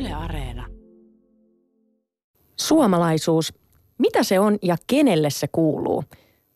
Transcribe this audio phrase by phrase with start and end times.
[0.00, 0.66] Yle Areena.
[2.56, 3.54] Suomalaisuus.
[3.98, 6.04] Mitä se on ja kenelle se kuuluu?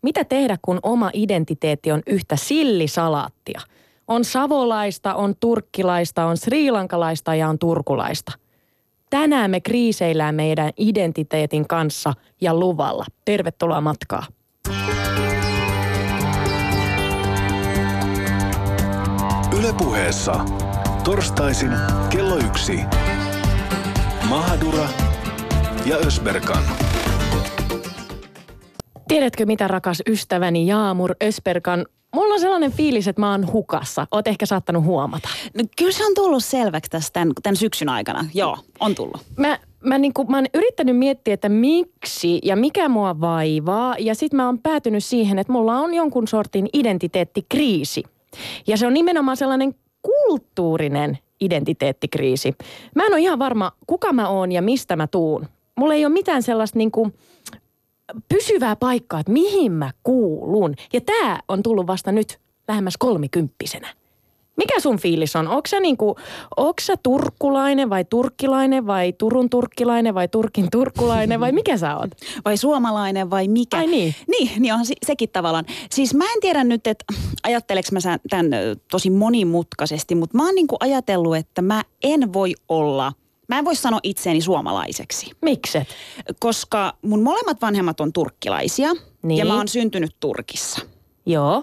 [0.03, 3.60] Mitä tehdä, kun oma identiteetti on yhtä sillisalaattia?
[4.08, 8.33] On savolaista, on turkkilaista, on sriilankalaista ja on turkulaista.
[9.11, 13.05] Tänään me kriiseillään meidän identiteetin kanssa ja luvalla.
[13.25, 14.27] Tervetuloa matkaa.
[19.59, 20.45] Ylepuheessa
[21.05, 21.71] torstaisin
[22.11, 22.80] kello yksi.
[24.29, 24.89] Mahadura
[25.87, 26.62] ja Ösberkan.
[29.09, 31.87] Tiedätkö mitä rakas ystäväni Jaamur Ösperkan?
[32.15, 34.07] Mulla on sellainen fiilis, että mä oon hukassa.
[34.11, 35.29] Oot ehkä saattanut huomata.
[35.57, 38.25] No, kyllä se on tullut selväksi tässä tämän, tämän syksyn aikana.
[38.34, 39.20] Joo, on tullut.
[39.37, 43.97] Mä, mä, niinku, mä oon yrittänyt miettiä, että miksi ja mikä mua vaivaa.
[43.98, 48.03] Ja sit mä oon päätynyt siihen, että mulla on jonkun sortin identiteettikriisi.
[48.67, 52.55] Ja se on nimenomaan sellainen kulttuurinen identiteettikriisi.
[52.95, 55.47] Mä en ole ihan varma, kuka mä oon ja mistä mä tuun.
[55.77, 57.12] Mulla ei ole mitään sellaista niinku
[58.28, 60.75] pysyvää paikkaa, että mihin mä kuulun.
[60.93, 63.89] Ja tää on tullut vasta nyt lähemmäs kolmikymppisenä.
[64.57, 65.49] Mikä sun fiilis on?
[65.49, 66.17] Onko sä, niinku,
[66.81, 72.11] sä turkkulainen vai turkkilainen vai Turun turkkilainen vai Turkin turkkulainen vai mikä sä oot?
[72.45, 73.77] Vai suomalainen vai mikä?
[73.77, 74.15] Ai niin.
[74.29, 75.65] Niin, niin on se- sekin tavallaan.
[75.91, 77.05] Siis mä en tiedä nyt, että
[77.43, 77.99] ajatteleks mä
[78.31, 78.51] tämän
[78.91, 83.12] tosi monimutkaisesti, mutta mä oon niinku ajatellut, että mä en voi olla,
[83.49, 85.31] mä en voi sanoa itseäni suomalaiseksi.
[85.43, 85.89] Mikset?
[86.41, 88.91] Koska mun molemmat vanhemmat on turkkilaisia
[89.23, 89.39] Niin.
[89.39, 90.81] ja mä oon syntynyt Turkissa.
[91.27, 91.62] Joo.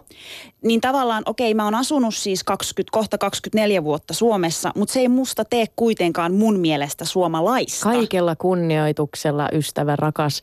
[0.64, 5.08] Niin tavallaan, okei, mä oon asunut siis 20, kohta 24 vuotta Suomessa, mutta se ei
[5.08, 7.84] musta tee kuitenkaan mun mielestä suomalaista.
[7.84, 10.41] Kaikella kunnioituksella, ystävä rakas.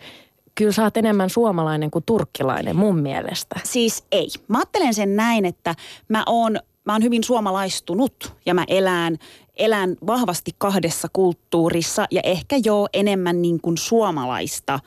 [0.54, 3.60] Kyllä sä oot enemmän suomalainen kuin turkkilainen mun mielestä.
[3.64, 4.28] Siis ei.
[4.48, 5.74] Mä ajattelen sen näin, että
[6.08, 9.16] mä oon, mä oon hyvin suomalaistunut ja mä elän,
[9.56, 14.80] elän vahvasti kahdessa kulttuurissa ja ehkä jo enemmän niin kuin suomalaista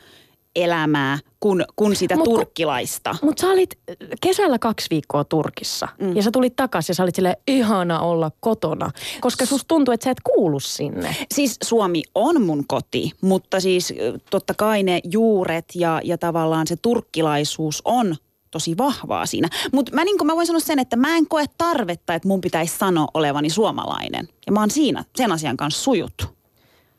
[0.56, 3.16] elämää kuin, kuin sitä Mut turkkilaista.
[3.22, 3.80] Mutta sä olit
[4.22, 6.16] kesällä kaksi viikkoa Turkissa mm.
[6.16, 8.92] ja sä tulit takaisin ja sä olit silleen ihana olla kotona,
[9.22, 11.16] koska susta tuntuu, että sä et kuulu sinne.
[11.34, 13.94] Siis Suomi on mun koti, mutta siis
[14.30, 18.16] totta kai ne juuret ja, ja tavallaan se turkkilaisuus on
[18.52, 19.48] tosi vahvaa siinä.
[19.72, 22.78] Mutta mä, niin mä voin sanoa sen, että mä en koe tarvetta, että mun pitäisi
[22.78, 24.28] sanoa olevani suomalainen.
[24.46, 26.34] Ja mä oon siinä sen asian kanssa sujut.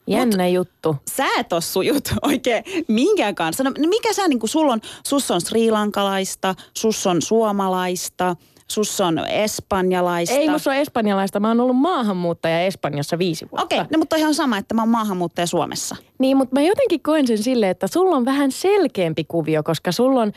[0.07, 0.97] Jännä juttu.
[1.11, 3.65] Sä et ole sujut oikein minkään kanssa.
[3.65, 8.37] No, mikä sä niin sulla on, sus on srilankalaista, sus on suomalaista,
[8.69, 10.37] sus on espanjalaista.
[10.37, 13.65] Ei musta ole espanjalaista, mä oon ollut maahanmuuttaja Espanjassa viisi vuotta.
[13.65, 15.97] Okei, no, mutta on ihan sama, että mä oon maahanmuuttaja Suomessa.
[16.19, 20.23] Niin, mutta mä jotenkin koen sen silleen, että sulla on vähän selkeämpi kuvio, koska sulla
[20.23, 20.33] on,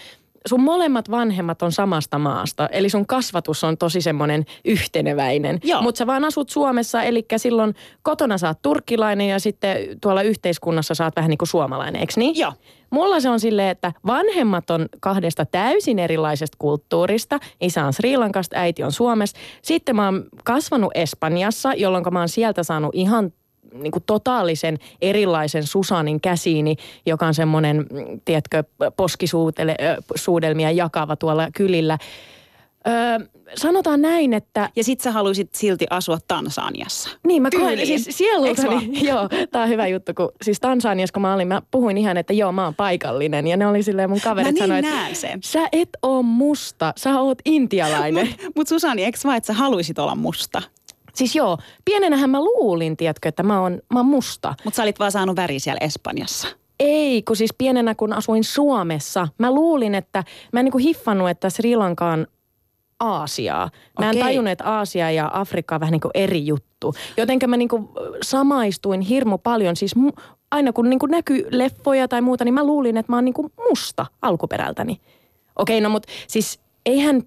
[0.47, 2.67] sun molemmat vanhemmat on samasta maasta.
[2.67, 5.59] Eli sun kasvatus on tosi semmoinen yhteneväinen.
[5.81, 10.95] Mutta sä vaan asut Suomessa, eli silloin kotona sä oot turkkilainen ja sitten tuolla yhteiskunnassa
[10.95, 12.37] sä oot vähän niin kuin suomalainen, eikö niin?
[12.37, 12.53] Joo.
[12.89, 17.39] Mulla se on silleen, että vanhemmat on kahdesta täysin erilaisesta kulttuurista.
[17.61, 19.37] Isä on Sri Lankasta, äiti on Suomessa.
[19.61, 23.31] Sitten mä oon kasvanut Espanjassa, jolloin mä oon sieltä saanut ihan
[23.73, 28.63] niin kuin totaalisen erilaisen Susanin käsiini, joka on semmoinen, mm, tiedätkö,
[28.97, 31.97] poskisuudelmia jakava tuolla kylillä.
[32.87, 37.09] Öö, sanotaan näin, että Ja sit sä haluaisit silti asua Tansaniassa.
[37.27, 41.33] niin, mä koen, siis sielultani, joo, tää on hyvä juttu, kun siis Tansaniassa, kun mä
[41.33, 44.59] olin, mä puhuin ihan, että joo, mä oon paikallinen, ja ne oli silleen mun kaverit
[44.59, 45.39] Mä niin sanoi, että sen.
[45.43, 48.27] sä et oo musta, sä oot intialainen.
[48.55, 50.61] Mutta Susani, eikö vaan, että sä haluaisit olla musta?
[51.17, 54.55] Siis joo, pienenähän mä luulin, tiedätkö, että mä oon, mä oon musta.
[54.63, 56.47] Mutta sä olit vaan saanut väri siellä Espanjassa.
[56.79, 60.23] Ei, kun siis pienenä kun asuin Suomessa, mä luulin, että
[60.53, 62.27] mä en niinku hiffannut, että Sri Lanka on
[62.99, 63.69] Aasiaa.
[63.99, 64.21] Mä en Okei.
[64.21, 66.93] tajunnut, että Aasia ja Afrikka on vähän niin kuin eri juttu.
[67.17, 67.89] Jotenka mä niinku
[68.21, 69.75] samaistuin hirmu paljon.
[69.75, 73.25] Siis mu- aina kun niinku näkyy leffoja tai muuta, niin mä luulin, että mä oon
[73.25, 75.01] niinku musta alkuperältäni.
[75.55, 77.21] Okei, no mut siis eihän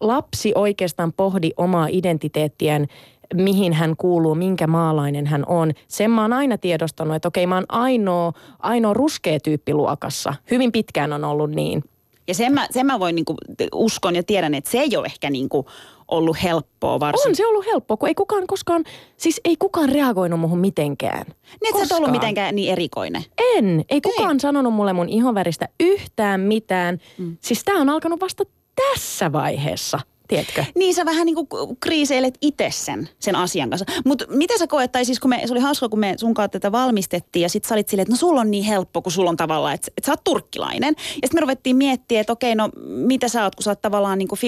[0.00, 2.86] lapsi oikeastaan pohdi omaa identiteettiään,
[3.34, 5.72] mihin hän kuuluu, minkä maalainen hän on.
[5.88, 10.34] Sen mä oon aina tiedostanut, että okei, mä oon ainoa, ainoa ruskea tyyppi luokassa.
[10.50, 11.84] Hyvin pitkään on ollut niin.
[12.28, 13.34] Ja sen mä, sen mä voin niinku,
[13.74, 15.66] uskon ja tiedän, että se ei ole ehkä niinku
[16.08, 17.28] ollut helppoa varsin.
[17.28, 18.84] On se ollut helppoa, kun ei kukaan koskaan,
[19.16, 21.26] siis ei kukaan reagoinut muhun mitenkään.
[21.26, 23.24] Niin, et sä et ollut mitenkään niin erikoinen.
[23.56, 23.84] En.
[23.90, 26.98] Ei kukaan sanonut mulle mun ihonväristä yhtään mitään.
[27.18, 27.36] Mm.
[27.40, 30.64] Siis tää on alkanut vasta tässä vaiheessa tiedätkö?
[30.74, 33.86] Niin sä vähän niin kuin kriiseilet itse sen, sen asian kanssa.
[34.04, 36.48] Mutta mitä sä koet, tai siis kun me, se oli hauska, kun me sun kanssa
[36.48, 39.30] tätä valmistettiin ja sit sä olit silleen, että no sulla on niin helppo, kun sulla
[39.30, 40.94] on tavallaan, että, että sä oot turkkilainen.
[40.98, 44.18] Ja sitten me ruvettiin miettiä, että okei, no mitä sä oot, kun sä oot tavallaan
[44.18, 44.38] niin kuin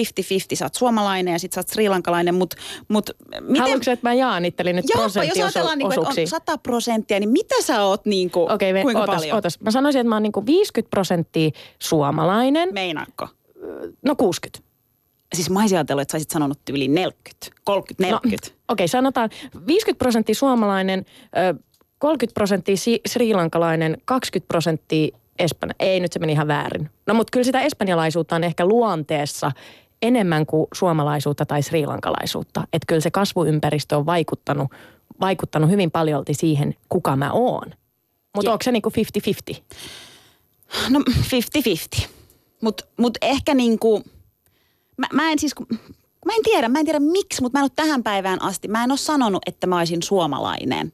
[0.53, 2.57] 50-50, sä oot suomalainen ja sit sä oot srilankalainen, mutta
[2.87, 3.09] mut,
[3.41, 3.61] miten...
[3.61, 7.29] Haluatko, että mä jaanittelin nyt Joo, jos ajatellaan, niin kuin, että on 100 prosenttia, niin
[7.29, 9.35] mitä sä oot niin kuin, Okei, okay, kuinka ootas, paljon?
[9.35, 9.59] ootas.
[9.59, 11.49] Mä sanoisin, että mä oon niinku 50 prosenttia
[11.79, 12.69] suomalainen.
[12.73, 13.27] Meinaatko?
[14.05, 14.70] No 60.
[15.35, 18.47] Siis mä olisin ajatellut, että sä olisit sanonut yli 40, 30, 40.
[18.47, 19.29] No, Okei, okay, sanotaan
[19.67, 21.05] 50 prosenttia suomalainen,
[21.37, 21.59] ö,
[21.97, 22.75] 30 prosenttia
[23.07, 25.75] srilankalainen, 20 prosenttia espanja.
[25.79, 26.89] Ei, nyt se meni ihan väärin.
[27.07, 29.51] No mutta kyllä sitä espanjalaisuutta on ehkä luonteessa
[30.01, 32.67] enemmän kuin suomalaisuutta tai srilankalaisuutta.
[32.73, 34.71] Että kyllä se kasvuympäristö on vaikuttanut,
[35.19, 37.73] vaikuttanut hyvin paljolti siihen, kuka mä oon.
[38.35, 38.91] Mutta onko se niinku
[39.53, 39.61] 50-50?
[40.89, 40.99] No
[41.99, 42.07] 50-50.
[42.61, 44.03] Mutta mut ehkä niinku,
[45.01, 45.67] mä, mä en siis, kun-
[46.25, 48.83] mä en tiedä, mä en tiedä miksi, mutta mä en ole tähän päivään asti, mä
[48.83, 50.93] en ole sanonut, että mä olisin suomalainen.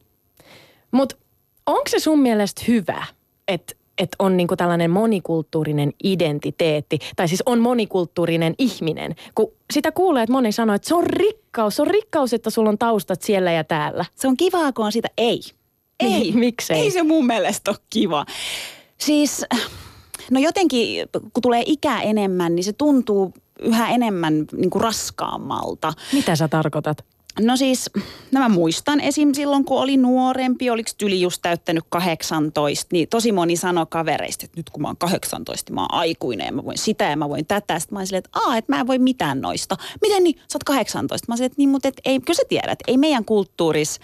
[0.91, 1.15] Mutta
[1.65, 3.05] onko se sun mielestä hyvä,
[3.47, 10.23] että et on niinku tällainen monikulttuurinen identiteetti, tai siis on monikulttuurinen ihminen, kun sitä kuulee,
[10.23, 13.51] että moni sanoo, että se on rikkaus, se on rikkaus, että sulla on taustat siellä
[13.51, 14.05] ja täällä.
[14.15, 15.41] Se on kivaa, kun on sitä, ei.
[15.99, 16.09] Ei.
[16.09, 16.79] Niin, miksei?
[16.79, 18.25] Ei se mun mielestä ole kiva.
[18.97, 19.45] Siis,
[20.31, 25.93] no jotenkin, kun tulee ikää enemmän, niin se tuntuu yhä enemmän niin kuin raskaammalta.
[26.13, 27.05] Mitä sä tarkoitat?
[27.39, 27.89] No siis,
[28.31, 29.33] no mä muistan esim.
[29.33, 34.59] silloin, kun oli nuorempi, oliko tyli just täyttänyt 18, niin tosi moni sanoi kavereista, että
[34.59, 37.45] nyt kun mä oon 18, mä oon aikuinen ja mä voin sitä ja mä voin
[37.45, 37.79] tätä.
[37.79, 39.77] Sitten mä olin silleen, että aa, että mä en voi mitään noista.
[40.01, 41.25] Miten niin, sä oot 18?
[41.27, 44.01] Mä silleen, että niin, mutta et ei, kyllä sä tiedät, ei meidän kulttuurissa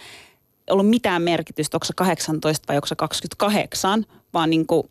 [0.69, 4.87] ollut mitään merkitystä, onko sä 18 vai onko sä 28, vaan niin kuin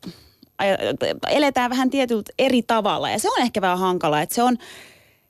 [1.30, 3.10] eletään vähän tietyllä eri tavalla.
[3.10, 4.56] Ja se on ehkä vähän hankala, että se on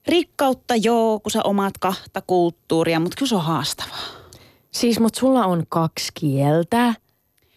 [0.07, 4.23] rikkautta joo, kun sä omaat kahta kulttuuria, mutta kyllä se on haastavaa.
[4.71, 6.95] Siis, mutta sulla on kaksi kieltä.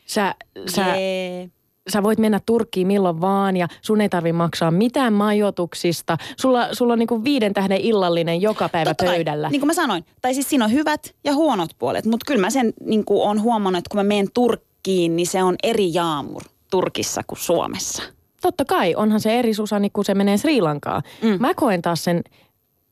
[0.05, 0.35] Sä,
[0.75, 1.49] sä, Jee.
[1.89, 6.17] sä voit mennä Turkkiin milloin vaan ja sun ei tarvi maksaa mitään majoituksista.
[6.37, 9.49] Sulla, sulla on niinku viiden tähden illallinen joka päivä Totta kai, pöydällä.
[9.49, 12.49] Niin kuin mä sanoin, tai siis siinä on hyvät ja huonot puolet, mutta kyllä mä
[12.49, 16.41] sen niin kuin on huomannut, että kun mä menen Turkkiin, niin se on eri jaamur
[16.71, 18.03] Turkissa kuin Suomessa.
[18.41, 21.03] Totta kai, onhan se eri Susani, kun se menee Sri Lankaan.
[21.21, 21.37] Mm.
[21.39, 22.23] Mä koen taas sen,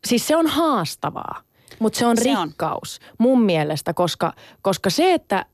[0.07, 1.41] siis se on haastavaa,
[1.79, 2.47] mutta se on Se on.
[2.47, 5.45] rikkaus mun mielestä, koska, koska se, että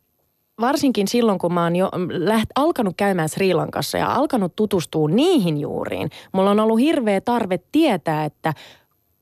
[0.62, 5.58] varsinkin silloin, kun mä oon jo läht, alkanut käymään Sri Lankassa ja alkanut tutustua niihin
[5.58, 8.54] juuriin, mulla on ollut hirveä tarve tietää, että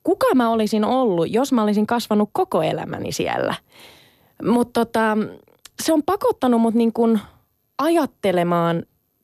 [0.04, 3.56] kuka mä olisin ollut, jos mä olisin kasvanut koko elämäni siellä.
[4.44, 5.18] Mutta tota,
[5.84, 7.20] se on pakottanut mut niin kuin
[7.78, 8.84] ajattelemaan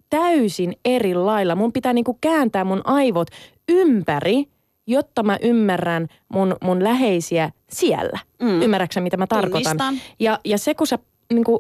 [0.09, 1.55] täysin eri lailla.
[1.55, 3.27] Mun pitää niin kuin kääntää mun aivot
[3.69, 4.43] ympäri,
[4.87, 8.19] jotta mä ymmärrän mun, mun läheisiä siellä.
[8.41, 8.47] Mm.
[8.49, 8.61] Mm.
[8.61, 9.77] Ymmärräksä, mitä mä tarkoitan?
[9.77, 10.11] Tunnistan.
[10.19, 10.99] Ja, ja se, kun sä,
[11.33, 11.59] niin kuin,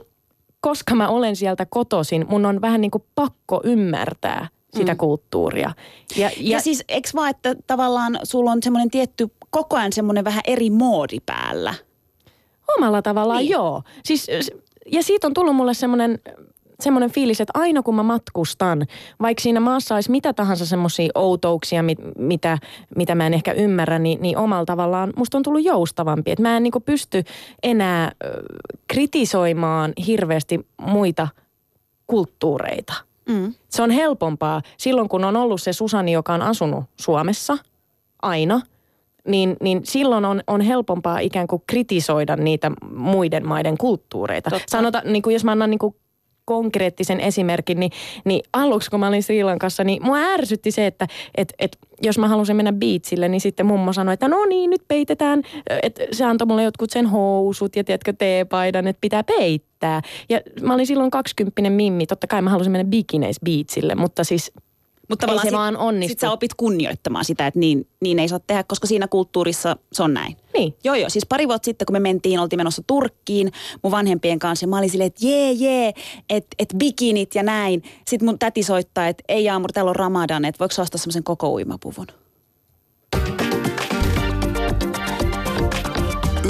[0.61, 4.97] koska mä olen sieltä kotosin, mun on vähän niin kuin pakko ymmärtää sitä Mm.
[4.97, 5.71] kulttuuria.
[6.17, 10.23] Ja, Ja, ja siis eikö vaan, että tavallaan sulla on semmoinen tietty, koko ajan semmoinen
[10.25, 11.73] vähän eri moodi päällä.
[12.77, 13.49] Omalla tavallaan Niin.
[13.51, 13.83] joo.
[14.05, 14.27] Siis,
[14.91, 16.19] ja siitä on tullut mulle semmoinen
[16.83, 18.85] semmoinen fiilis, että aina kun mä matkustan,
[19.21, 22.57] vaikka siinä maassa olisi mitä tahansa semmoisia outouksia, mit, mitä,
[22.95, 26.31] mitä mä en ehkä ymmärrä, niin, niin omalla tavallaan musta on tullut joustavampi.
[26.31, 27.23] Että mä en niin pysty
[27.63, 28.43] enää ö,
[28.87, 31.27] kritisoimaan hirveästi muita
[32.07, 32.93] kulttuureita.
[33.29, 33.53] Mm.
[33.69, 37.57] Se on helpompaa silloin, kun on ollut se Susani, joka on asunut Suomessa
[38.21, 38.61] aina,
[39.27, 44.49] niin, niin silloin on, on helpompaa ikään kuin kritisoida niitä muiden maiden kulttuureita.
[44.49, 44.65] Totta.
[44.67, 45.95] Sanota, niin kuin jos mä annan niin kuin
[46.45, 47.91] konkreettisen esimerkin, niin,
[48.25, 52.17] niin aluksi kun mä olin Sri Lankassa, niin mua ärsytti se, että et, et, jos
[52.17, 55.41] mä halusin mennä biitsille, niin sitten mummo sanoi, että no niin, nyt peitetään.
[55.83, 60.01] Että se antoi mulle jotkut sen housut ja tiedätkö teepaidan, että pitää peittää.
[60.29, 64.51] Ja mä olin silloin 20 mimmi, totta kai mä halusin mennä bikineis biitsille, mutta siis
[65.13, 66.11] Mutta Ei se sit, vaan onnistu.
[66.11, 70.03] Sit sä opit kunnioittamaan sitä, että niin, niin ei saa tehdä, koska siinä kulttuurissa se
[70.03, 70.37] on näin.
[70.57, 70.75] Niin.
[70.83, 71.09] Joo, joo.
[71.09, 73.51] Siis pari vuotta sitten, kun me mentiin, oltiin menossa Turkkiin
[73.83, 74.63] mun vanhempien kanssa.
[74.63, 75.93] Ja mä olin silleen, että jee, jee,
[76.29, 77.83] että et bikinit ja näin.
[78.07, 81.23] Sitten mun täti soittaa, että ei Jaamur, täällä on Ramadan, että voiko sä ostaa semmoisen
[81.23, 82.07] koko uimapuvun?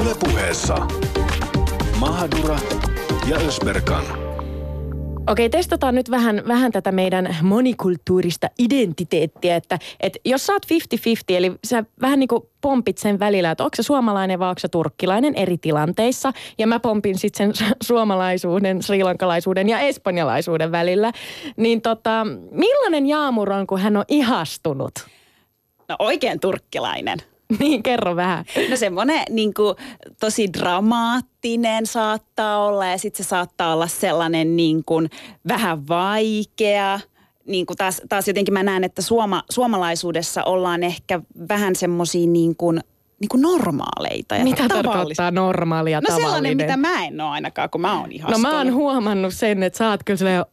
[0.01, 0.87] Ylepuheessa
[1.99, 2.59] Mahadura
[3.27, 4.22] ja Ösberkan.
[5.27, 10.69] Okei, testataan nyt vähän, vähän tätä meidän monikulttuurista identiteettiä, että, että jos sä oot 50-50,
[11.29, 14.67] eli sä vähän niin kuin pompit sen välillä, että onko se suomalainen vai onko se
[14.67, 21.11] turkkilainen eri tilanteissa, ja mä pompin sitten sen su- suomalaisuuden, srilankalaisuuden ja espanjalaisuuden välillä,
[21.57, 24.93] niin tota, millainen Jaamur on, kun hän on ihastunut?
[25.89, 27.17] No oikein turkkilainen.
[27.59, 28.45] Niin, kerro vähän.
[28.69, 29.75] No semmoinen niin kuin,
[30.19, 35.09] tosi dramaattinen saattaa olla ja sitten se saattaa olla sellainen niin kuin,
[35.47, 36.99] vähän vaikea.
[37.47, 42.55] Niin kuin taas, taas jotenkin mä näen, että suoma, suomalaisuudessa ollaan ehkä vähän semmoisia niin
[42.55, 42.81] kuin,
[43.23, 44.35] niin kuin normaaleita.
[44.35, 46.25] Ja Mitä tarkoittaa normaalia No tavallinen?
[46.31, 48.41] sellainen, mitä mä en ole ainakaan, kun mä oon No ihastunut.
[48.41, 50.43] mä oon huomannut sen, että sä oot kyllä silleen,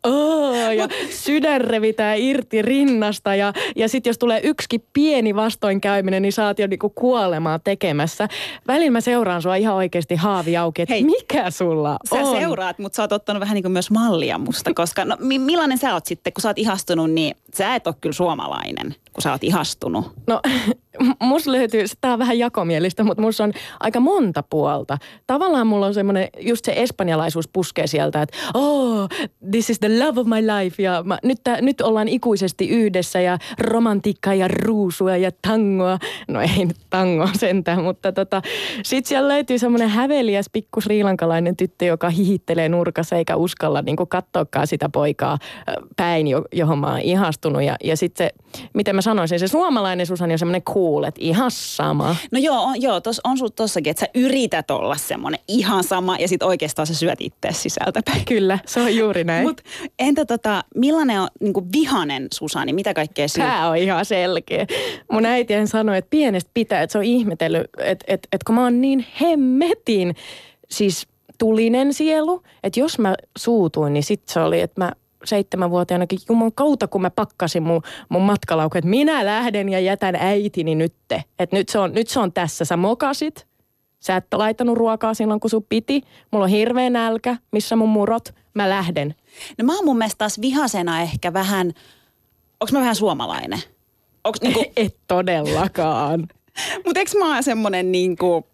[0.78, 6.46] ja sydän revitää irti rinnasta ja, ja sit jos tulee yksikin pieni vastoinkäyminen, niin sä
[6.46, 8.28] oot jo niinku kuolemaa tekemässä.
[8.66, 11.04] Välillä mä seuraan sua ihan oikeasti haavi auki, että Hei.
[11.04, 12.40] mikä sulla Sä on?
[12.40, 15.78] seuraat, mutta sä oot ottanut vähän niin kuin myös mallia musta, koska no, mi- millainen
[15.78, 19.32] sä oot sitten, kun sä oot ihastunut, niin sä et ole kyllä suomalainen, kun sä
[19.32, 20.12] oot ihastunut.
[20.26, 20.40] No,
[21.20, 24.98] musta löytyy, tää on vähän jakomielistä, mutta musta on aika monta puolta.
[25.26, 29.08] Tavallaan mulla on semmoinen, just se espanjalaisuus puskee sieltä, että oh,
[29.50, 33.20] this is the love of my life ja mä, nyt, tää, nyt ollaan ikuisesti yhdessä
[33.20, 35.98] ja romantiikkaa ja ruusua ja tangoa.
[36.28, 38.42] No ei nyt tangoa sentään, mutta tota,
[38.84, 44.66] sit siellä löytyy semmoinen häveliäs pikku sriilankalainen tyttö, joka hihittelee nurkassa eikä uskalla niin katsoakaan
[44.66, 45.38] sitä poikaa
[45.68, 47.39] ö, päin, jo- johon mä oon ihastunut.
[47.66, 51.50] Ja, ja sitten se, miten mä sanoisin, se suomalainen Susani on semmoinen cool, että ihan
[51.50, 52.16] sama.
[52.32, 56.16] No joo, on, joo tos, on sulla tossakin, että sä yrität olla semmoinen ihan sama
[56.16, 58.24] ja sit oikeastaan sä syöt itse sisältäpäin.
[58.24, 59.46] Kyllä, se on juuri näin.
[59.46, 59.60] Mut
[59.98, 62.72] entä tota, millainen on niin vihanen Susani?
[62.72, 63.44] Mitä kaikkea syö?
[63.44, 64.66] Tämä on ihan selkeä.
[65.12, 68.62] Mun äitihän sanoi, että pienestä pitää, että se on ihmetellyt, että, että, että kun mä
[68.62, 70.14] oon niin hemmetin,
[70.70, 74.92] siis tulinen sielu, että jos mä suutuin, niin sit se oli, että mä
[75.24, 80.74] seitsemänvuotiaanakin juman kautta, kun mä pakkasin mun, mun matkalaukun, että minä lähden ja jätän äitini
[80.74, 81.24] nytte.
[81.38, 82.64] Että nyt se on, nyt se on tässä.
[82.64, 83.46] Sä mokasit,
[84.00, 86.02] sä et laittanut ruokaa silloin, kun sun piti.
[86.30, 89.14] Mulla on hirveä nälkä, missä mun murot, mä lähden.
[89.58, 91.72] No mä oon mun mielestä taas vihasena ehkä vähän,
[92.60, 93.62] onks mä vähän suomalainen?
[94.24, 96.28] Onks niinku, Et todellakaan.
[96.86, 98.46] mut eiks mä oon semmonen niinku,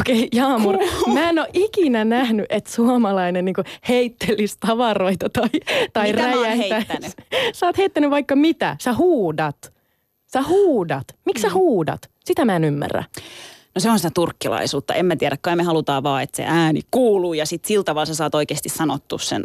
[0.00, 0.76] Okei, okay, Jaamur,
[1.12, 3.54] mä en ole ikinä nähnyt, että suomalainen niin
[3.88, 5.48] heittelisi tavaroita tai,
[5.92, 6.68] tai Mitä räjähtäisi.
[6.70, 7.12] heittänyt?
[7.54, 8.76] Sä oot heittänyt vaikka mitä.
[8.80, 9.72] Sä huudat.
[10.32, 11.04] Sä huudat.
[11.26, 11.50] Miksi Mm.
[11.50, 12.10] sä huudat?
[12.24, 13.04] Sitä mä en ymmärrä.
[13.74, 14.94] no se on sitä turkkilaisuutta.
[14.94, 18.06] En mä tiedä, kai me halutaan vaan, että se ääni kuuluu ja sit siltä vaan
[18.06, 19.42] sä saat oikeasti sanottu sen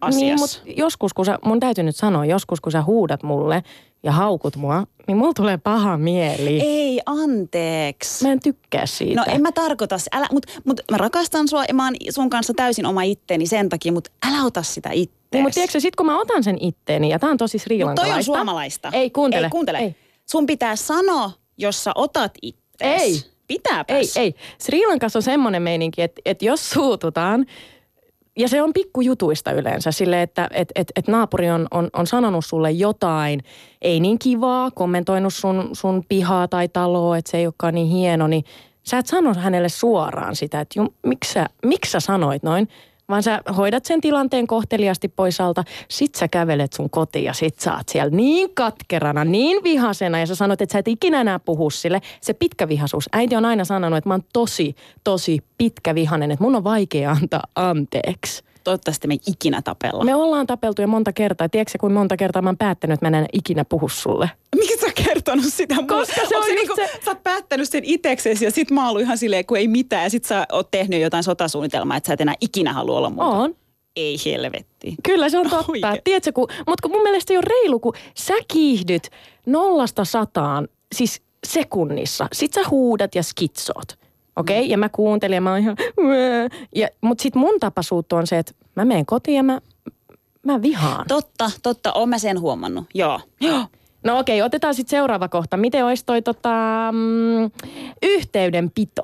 [0.00, 0.20] asiassa.
[0.24, 3.62] Niin, mutta joskus, kun sä, mun täytyy nyt sanoa, joskus kun sä huudat mulle
[4.02, 6.60] ja haukut mua, niin mulla tulee paha mieli.
[6.60, 8.24] Ei, anteeksi.
[8.24, 9.20] Mä en tykkää siitä.
[9.20, 12.52] No en mä tarkoita, älä, mut, mut mä rakastan sua ja mä oon sun kanssa
[12.56, 15.22] täysin oma itteeni sen takia, mutta älä ota sitä ittees.
[15.32, 18.12] Niin, mutta tiedätkö, sit kun mä otan sen itteeni, ja tää on tosi Mut sriilankalaista.
[18.12, 18.90] toi on suomalaista.
[18.92, 19.46] Ei, kuuntele.
[19.46, 19.78] Ei, kuuntele.
[19.78, 19.96] Ei.
[20.30, 23.02] Sun pitää sanoa, jos sä otat ittees.
[23.02, 23.22] Ei.
[23.46, 24.16] Pitääpäs.
[24.16, 24.34] Ei, ei.
[24.58, 27.46] Sri Lankassa on semmoinen meininki, että, että jos suututaan,
[28.38, 32.44] ja se on pikkujutuista yleensä, sille että et, et, et naapuri on, on, on sanonut
[32.44, 33.40] sulle jotain,
[33.82, 38.26] ei niin kivaa, kommentoinut sun, sun pihaa tai taloa, että se ei olekaan niin hieno,
[38.26, 38.44] niin
[38.82, 42.68] sä et sano hänelle suoraan sitä, että miksi sä, miksi sä sanoit noin,
[43.08, 47.58] vaan sä hoidat sen tilanteen kohteliasti pois alta, sit sä kävelet sun kotiin ja sit
[47.58, 51.38] sä oot siellä niin katkerana, niin vihasena ja sä sanot, että sä et ikinä enää
[51.38, 52.00] puhu sille.
[52.20, 53.08] Se pitkä vihaisuus.
[53.12, 57.10] Äiti on aina sanonut, että mä oon tosi, tosi pitkä vihanen, että mun on vaikea
[57.10, 58.42] antaa anteeksi.
[58.64, 60.04] Toivottavasti me ei ikinä tapella.
[60.04, 61.48] Me ollaan tapeltu jo monta kertaa.
[61.48, 64.30] Tiedätkö kuinka monta kertaa mä oon päättänyt, että mä en ikinä puhu sulle?
[64.56, 65.86] Miksi sä oot kertonut sitä mulle?
[65.88, 69.00] Koska se on niinku, just se- Sä oot päättänyt sen iteksesi ja sit mä oon
[69.00, 70.02] ihan silleen, kun ei mitään.
[70.02, 73.24] Ja sit sä oot tehnyt jotain sotasuunnitelmaa, että sä et enää ikinä halua olla muuta.
[73.28, 73.54] On.
[73.96, 74.94] Ei helvetti.
[75.02, 75.64] Kyllä se on totta.
[75.72, 76.02] Oikein.
[76.04, 79.10] Tiedätkö, kun, mutta kun mun mielestä se ei ole reilu, kun sä kiihdyt
[79.46, 82.28] nollasta sataan, siis sekunnissa.
[82.32, 83.98] Sit sä huudat ja skitsoot.
[84.36, 84.70] Okei, okay?
[84.70, 85.76] ja mä kuuntelin ja mä oon ihan...
[86.76, 89.60] Ja, mutta sit mun tapa suuttua on se, että mä menen kotiin ja mä,
[90.42, 91.06] mä vihaan.
[91.08, 91.92] Totta, totta.
[91.92, 92.84] Oon mä sen huomannut.
[92.94, 93.20] Joo.
[93.40, 93.64] Joo.
[94.04, 95.56] No okei, okay, otetaan sitten seuraava kohta.
[95.56, 96.50] Miten olisi toi tota,
[96.92, 97.50] mm,
[98.02, 99.02] yhteydenpito?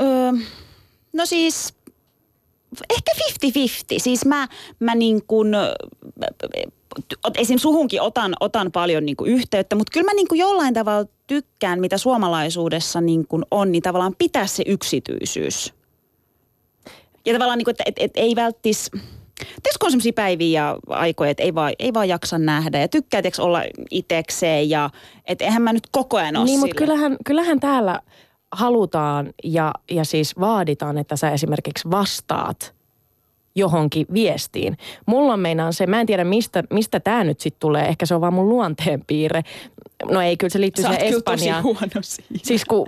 [0.00, 0.32] Öö,
[1.12, 1.74] no siis
[2.90, 3.12] ehkä
[3.46, 3.58] 50-50.
[3.98, 4.48] Siis mä,
[4.80, 5.48] mä niin kuin,
[7.38, 7.58] esim.
[7.58, 11.80] suhunkin otan, otan paljon niin kuin yhteyttä, mutta kyllä mä niin kuin jollain tavalla tykkään,
[11.80, 15.74] mitä suomalaisuudessa niin kuin on, niin tavallaan pitää se yksityisyys.
[17.26, 18.90] Ja tavallaan, niin kuin, että et, et ei välttis...
[19.80, 23.22] Kun on sellaisia päiviä ja aikoja, että ei vaan, ei vaan jaksa nähdä ja tykkää
[23.22, 24.90] tiedätkö, olla itekseen ja
[25.26, 28.00] että eihän mä nyt koko ajan ole Niin, mutta kyllähän, kyllähän täällä
[28.52, 32.73] halutaan ja, ja siis vaaditaan, että sä esimerkiksi vastaat
[33.56, 34.76] johonkin viestiin.
[35.06, 38.20] Mulla meinaan se, mä en tiedä mistä, mistä tämä nyt sitten tulee, ehkä se on
[38.20, 39.42] vaan mun luonteenpiirre.
[40.10, 41.62] No ei, kyllä se liittyy siihen kyllä tosi Espanjaan.
[41.62, 42.40] huono siinä.
[42.42, 42.86] Siis kun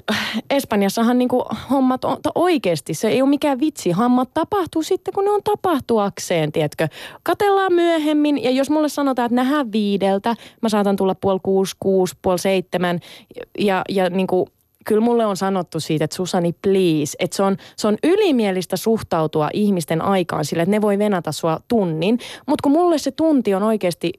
[0.51, 3.91] Espanjassahan niinku hommat on to- oikeasti, se ei ole mikään vitsi.
[3.91, 6.89] Hommat tapahtuu sitten, kun ne on tapahtuakseen, tiedätkö.
[7.23, 12.15] Katellaan myöhemmin ja jos mulle sanotaan, että nähdään viideltä, mä saatan tulla puoli kuusi, kuusi,
[12.23, 13.01] puoli seitsemän
[13.59, 14.49] ja, ja niinku,
[14.87, 19.49] kyllä mulle on sanottu siitä, että Susani please, että se on, se on ylimielistä suhtautua
[19.53, 23.63] ihmisten aikaan sille, että ne voi venata sua tunnin, mutta kun mulle se tunti on
[23.63, 24.13] oikeasti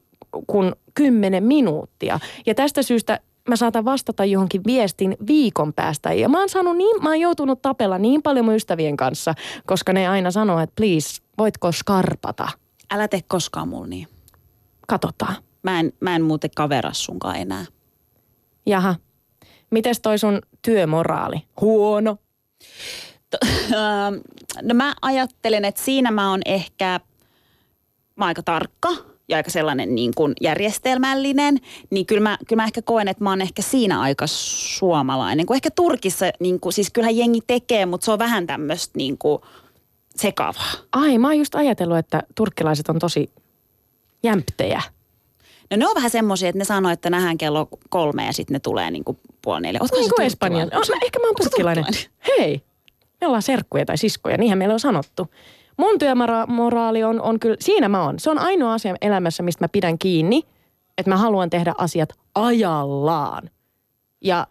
[0.46, 2.20] kun kymmenen minuuttia.
[2.46, 6.12] Ja tästä syystä mä saatan vastata johonkin viestin viikon päästä.
[6.12, 9.34] Ja mä oon, saanut niin, mä oon joutunut tapella niin paljon mun ystävien kanssa,
[9.66, 12.48] koska ne aina sanoo, että please, voitko skarpata?
[12.90, 14.08] Älä tee koskaan mulla niin.
[14.88, 15.36] Katsotaan.
[15.62, 17.64] Mä en, mä en muuten kavera sunkaan enää.
[18.66, 18.94] Jaha.
[19.70, 21.36] Mites toi sun työmoraali?
[21.60, 22.18] Huono.
[23.72, 24.14] Ähm,
[24.62, 27.00] no mä ajattelen, että siinä mä oon ehkä,
[28.16, 28.88] mä oon aika tarkka
[29.28, 31.58] ja aika sellainen niin kuin järjestelmällinen,
[31.90, 35.46] niin kyllä mä, kyllä mä ehkä koen, että mä oon ehkä siinä aika suomalainen.
[35.46, 39.18] Kun ehkä Turkissa, niin kuin, siis kyllähän jengi tekee, mutta se on vähän tämmöistä niin
[39.18, 39.42] kuin
[40.16, 40.72] sekavaa.
[40.92, 43.30] Ai, mä oon just ajatellut, että turkkilaiset on tosi
[44.22, 44.82] jämptejä.
[45.70, 48.60] No ne on vähän semmoisia, että ne sanoo, että nähdään kello kolme ja sitten ne
[48.60, 49.78] tulee niin kuin puoli neljä.
[49.82, 50.60] Ootko Niin kuin Espanja.
[50.60, 50.88] turkkilainen?
[50.88, 51.84] No, mä, ehkä mä oon turkkilainen.
[52.28, 52.62] Hei,
[53.20, 55.26] me ollaan serkkuja tai siskoja, niinhän meillä on sanottu.
[55.76, 58.18] Mun työmoraali on, on kyllä, siinä mä oon.
[58.18, 60.42] Se on ainoa asia elämässä, mistä mä pidän kiinni,
[60.98, 63.50] että mä haluan tehdä asiat ajallaan.
[64.24, 64.46] Ja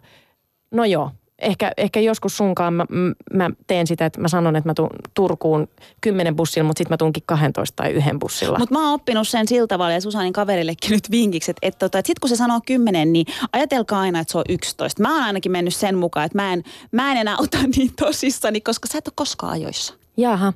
[0.72, 2.86] no joo, ehkä, ehkä joskus sunkaan mä,
[3.34, 5.68] mä teen sitä, että mä sanon, että mä tuun Turkuun
[6.02, 8.60] kymmenen bussilla, mutta sitten mä tuunkin 12 tai yhden bussilla.
[8.60, 12.00] Mutta mä oon oppinut sen sillä tavalla ja Susanin kaverillekin nyt vinkiksi, että, että, että,
[12.00, 15.02] että sit kun se sanoo kymmenen, niin ajatelkaa aina, että se on 11.
[15.02, 18.62] Mä oon ainakin mennyt sen mukaan, että mä en, mä en enää ota niin tosissani,
[18.62, 19.94] koska sä et ole koskaan ajoissa.
[20.18, 20.54] Jaha.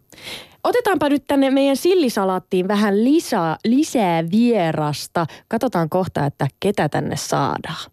[0.64, 5.26] Otetaanpa nyt tänne meidän sillisalaattiin vähän lisää, lisää vierasta.
[5.48, 7.91] Katsotaan kohta, että ketä tänne saadaan.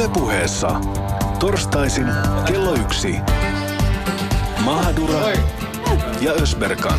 [0.00, 0.80] Ylepuheessa
[1.38, 2.06] torstaisin
[2.46, 3.14] kello yksi.
[4.64, 5.30] Mahadura
[6.20, 6.98] ja Ösberkan.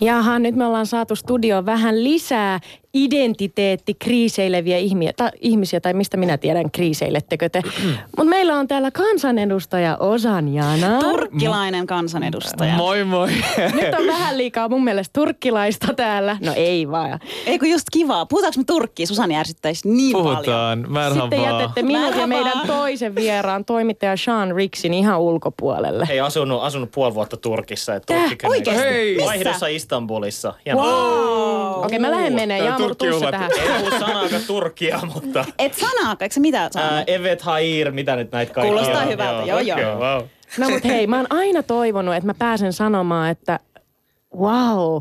[0.00, 2.60] Jaha, nyt me ollaan saatu studioon vähän lisää
[2.94, 7.62] identiteettikriiseileviä ihmiä, ta, ihmisiä, tai mistä minä tiedän, kriiseilettekö te.
[8.16, 10.98] Mutta meillä on täällä kansanedustaja Osan Jana.
[11.00, 12.74] Turkkilainen kansanedustaja.
[12.74, 13.28] Moi moi.
[13.74, 16.36] Nyt on vähän liikaa mun mielestä turkkilaista täällä.
[16.44, 17.18] No ei vaan.
[17.46, 18.26] Eikö just kivaa?
[18.26, 19.06] Puhutaanko me Turkkiin?
[19.06, 20.36] Susani ärsyttäisi niin paljon.
[20.36, 20.86] Puhutaan.
[21.12, 26.06] Sitten jätette minut ja meidän toisen vieraan toimittaja Sean Ricksin ihan ulkopuolelle.
[26.08, 27.94] Hei, asunut, asunut puoli vuotta Turkissa.
[27.94, 28.28] että Tää?
[28.28, 28.84] Turkki Oikeesti?
[28.84, 29.16] Hei.
[29.24, 30.54] Vaihdossa Istanbulissa.
[30.64, 30.84] Hienoa.
[30.84, 31.84] Wow.
[31.84, 32.58] Okei, mä lähden menee.
[32.58, 33.50] Jaamur, Turkki tähän.
[33.52, 35.44] Ei puhu sanaakaan Turkia, mutta...
[35.58, 37.04] Et sanaakaan, eikö sä mitä Ää, sanoo?
[37.06, 39.08] evet Hair, mitä nyt näitä kaikkia Kuulostaa on?
[39.08, 39.78] hyvältä, joo, joo.
[39.80, 40.22] Joo, wow.
[40.58, 43.60] No mut hei, mä oon aina toivonut, että mä pääsen sanomaan, että
[44.36, 45.00] wow,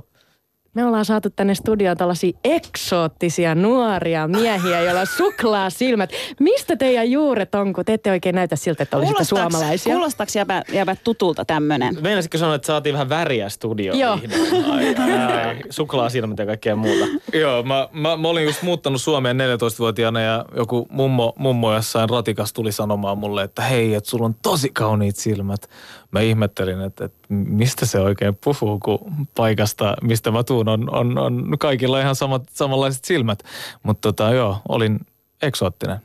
[0.74, 6.10] me ollaan saatu tänne studioon tällaisia eksoottisia nuoria miehiä, joilla on suklaa silmät.
[6.40, 9.94] Mistä teidän juuret on, kun te ette oikein näytä siltä, että olisitte Kuulostaaks- suomalaisia?
[9.94, 11.98] Kuulostaako jäbä, jäbä tutulta tämmönen?
[12.02, 14.20] Meinasitko sanoa, että saatiin vähän väriä studioon Joo.
[14.22, 15.00] vihdoin?
[15.12, 17.06] Ää, Suklaasilmät ja kaikkea muuta.
[17.40, 22.54] Joo, mä, mä, mä, olin just muuttanut Suomeen 14-vuotiaana ja joku mummo, mummo jossain ratikas
[22.54, 25.70] tuli sanomaan mulle, että hei, että sulla on tosi kauniit silmät.
[26.14, 29.00] Mä ihmettelin, että, että mistä se oikein puhuu, kun
[29.36, 33.44] paikasta, mistä mä tuun, on, on, on kaikilla ihan samat, samanlaiset silmät.
[33.84, 35.00] Mutta tota, joo, olin
[35.42, 35.98] eksoottinen.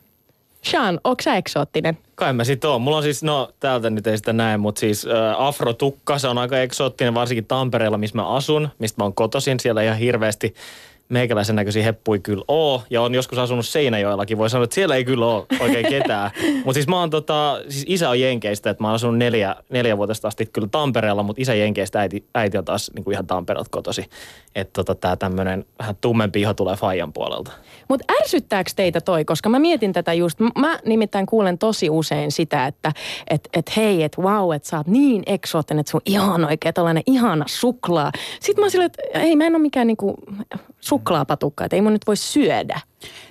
[0.63, 1.99] Sean, onko sä eksoottinen?
[2.15, 2.83] Kai mä sit oon.
[2.83, 6.39] Mulla on siis, no täältä nyt ei sitä näe, mutta siis äh, afrotukka, se on
[6.39, 9.61] aika eksoottinen, varsinkin Tampereella, missä mä asun, mistä mä oon kotoisin.
[9.61, 10.55] Siellä ihan hirveästi
[11.09, 12.83] meikäläisen näköisiä heppuja kyllä oo.
[12.91, 14.39] Ja on joskus asunut Seinäjoellakin.
[14.39, 16.31] Voi sanoa, että siellä ei kyllä ole oikein ketään.
[16.65, 19.97] mutta siis mä oon tota, siis isä on Jenkeistä, että mä oon asunut neljä, neljä
[19.97, 23.71] vuotesta asti kyllä Tampereella, mutta isä Jenkeistä, äiti, äiti on taas niin kuin ihan Tampereelta
[23.71, 24.05] kotosi.
[24.55, 27.53] Että tota, tää tämmönen vähän tummempi iho tulee Fajan puolelta.
[27.89, 32.67] Mutta ärsyttääkö teitä toi, koska mä mietin tätä just, mä nimittäin kuulen tosi usein sitä,
[32.67, 32.93] että
[33.31, 37.03] et, et hei, että wow, että sä oot niin eksoottinen, että sun ihan oikein tällainen
[37.07, 38.13] ihana suklaa.
[38.41, 40.15] Sitten mä oon silleen, että ei mä en ole mikään niinku
[40.81, 42.81] suklaapatukka, että ei mun nyt voi syödä.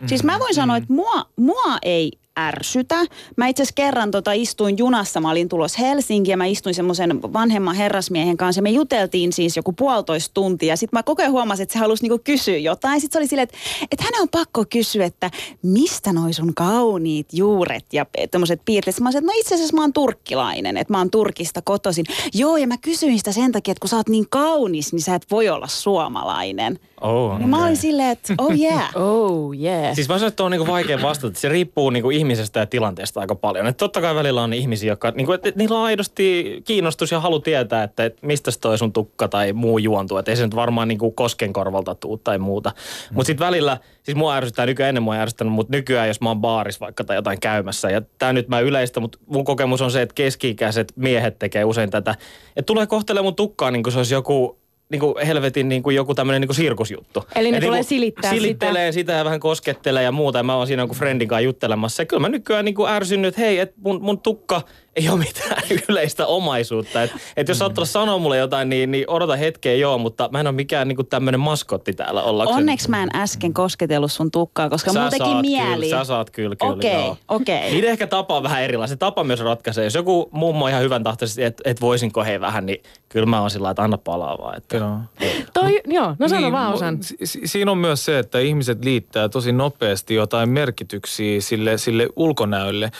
[0.05, 2.95] Siis mä voin sanoa, että mua, mua ei ärsytä.
[3.35, 7.21] Mä itse asiassa kerran tota istuin junassa, mä olin tulos Helsinkiin ja mä istuin semmoisen
[7.33, 10.75] vanhemman herrasmiehen kanssa ja me juteltiin siis joku puolitoista tuntia.
[10.75, 13.01] Sitten mä koko ajan huomasin, että se halusi niinku kysyä jotain.
[13.01, 13.57] Sitten se oli silleen, että,
[13.91, 15.31] että hänen on pakko kysyä, että
[15.63, 18.99] mistä noi sun kauniit juuret ja tämmöiset piirteet.
[18.99, 22.05] Mä olisin, että no itse asiassa mä oon turkkilainen, että mä oon Turkista kotoisin.
[22.33, 25.15] Joo, ja mä kysyin sitä sen takia, että kun sä oot niin kaunis, niin sä
[25.15, 26.79] et voi olla suomalainen.
[27.01, 28.91] Oh, Ja mä olin silleen, että oh yeah.
[28.95, 29.95] Oh yeah.
[29.95, 31.27] Siis mä sanon, että on niinku vaikea vastata.
[31.27, 33.67] että Se riippuu niinku ihmisestä ja tilanteesta aika paljon.
[33.67, 37.19] Et totta kai välillä on ihmisiä, jotka, niinku, et, et niillä on aidosti kiinnostus ja
[37.19, 40.17] halu tietää, että et mistä toi sun tukka tai muu juontuu.
[40.17, 42.69] Että ei se nyt varmaan niinku koskenkorvalta tuu tai muuta.
[42.69, 43.15] Mm.
[43.15, 46.41] Mutta sitten välillä, siis mua ärsyttää nykyään ennen mua ärsyttänyt, mutta nykyään jos mä oon
[46.41, 47.89] baarissa vaikka tai jotain käymässä.
[47.89, 51.89] Ja tää nyt mä yleistä, mutta mun kokemus on se, että keski-ikäiset miehet tekee usein
[51.89, 52.15] tätä.
[52.55, 54.57] Että tulee kohtelemaan mun tukkaa niin kuin se olisi joku
[54.89, 57.23] niin kuin helvetin niin kuin joku tämmöinen niin sirkusjuttu.
[57.35, 59.13] Eli ne Et tulee niinku silittää silittelee sitä.
[59.13, 60.39] ja vähän koskettelee ja muuta.
[60.39, 62.01] Ja mä oon siinä jonkun friendin kanssa juttelemassa.
[62.01, 64.61] Ja kyllä mä nykyään niin kuin ärsyn nyt, hei, että mun, mun tukka
[64.97, 67.03] ei ole mitään yleistä omaisuutta.
[67.03, 70.39] Että et jos oot tulla sanoa mulle jotain, niin, niin odota hetkeä joo, mutta mä
[70.39, 72.59] en ole mikään niin kuin tämmöinen maskotti täällä ollakseni.
[72.59, 75.85] Onneksi mä en äsken kosketellut sun tukkaa, koska Sä mulla teki saat mieli.
[75.85, 76.73] Kyllä, sä saat kyllä, kyllä.
[76.73, 77.17] Okei, joo.
[77.27, 77.71] okei.
[77.71, 78.89] Niiden ehkä tapa on vähän erilainen.
[78.89, 79.83] Se tapa myös ratkaisee.
[79.83, 83.51] Jos joku mummo ihan hyvän tahtoisesti, että et voisinko hei vähän, niin kyllä mä oon
[83.51, 84.57] sillä että anna palaa vaan.
[84.57, 84.77] Että.
[84.77, 84.97] Joo.
[85.53, 87.03] Toi, joo, no sano Niin, vaan osan.
[87.03, 92.07] si- si- siinä on myös se, että ihmiset liittää tosi nopeasti jotain merkityksiä sille, sille
[92.15, 92.91] ulkonäölle.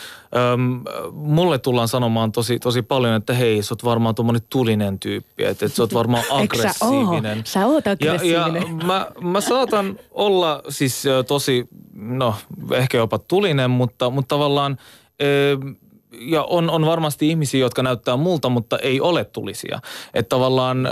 [0.52, 0.80] Öm,
[1.12, 5.66] mulle tullaan sanomaan tosi, tosi paljon, että hei, sä oot varmaan tuommoinen tulinen tyyppi, että,
[5.66, 7.42] että sä oot varmaan Eikö sä aggressiivinen.
[7.46, 8.78] Sä oot Ja, aggressiivinen.
[8.78, 12.34] ja mä, mä saatan olla siis tosi, no
[12.72, 14.78] ehkä jopa tulinen, mutta, mutta tavallaan...
[15.22, 15.58] Ö,
[16.20, 19.80] ja on, on varmasti ihmisiä, jotka näyttää multa, mutta ei ole tulisia.
[20.14, 20.90] Että tavallaan ö,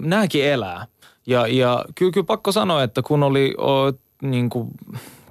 [0.00, 0.86] nääkin elää.
[1.26, 4.68] Ja, ja kyllä, kyllä pakko sanoa, että kun oli o, niin kuin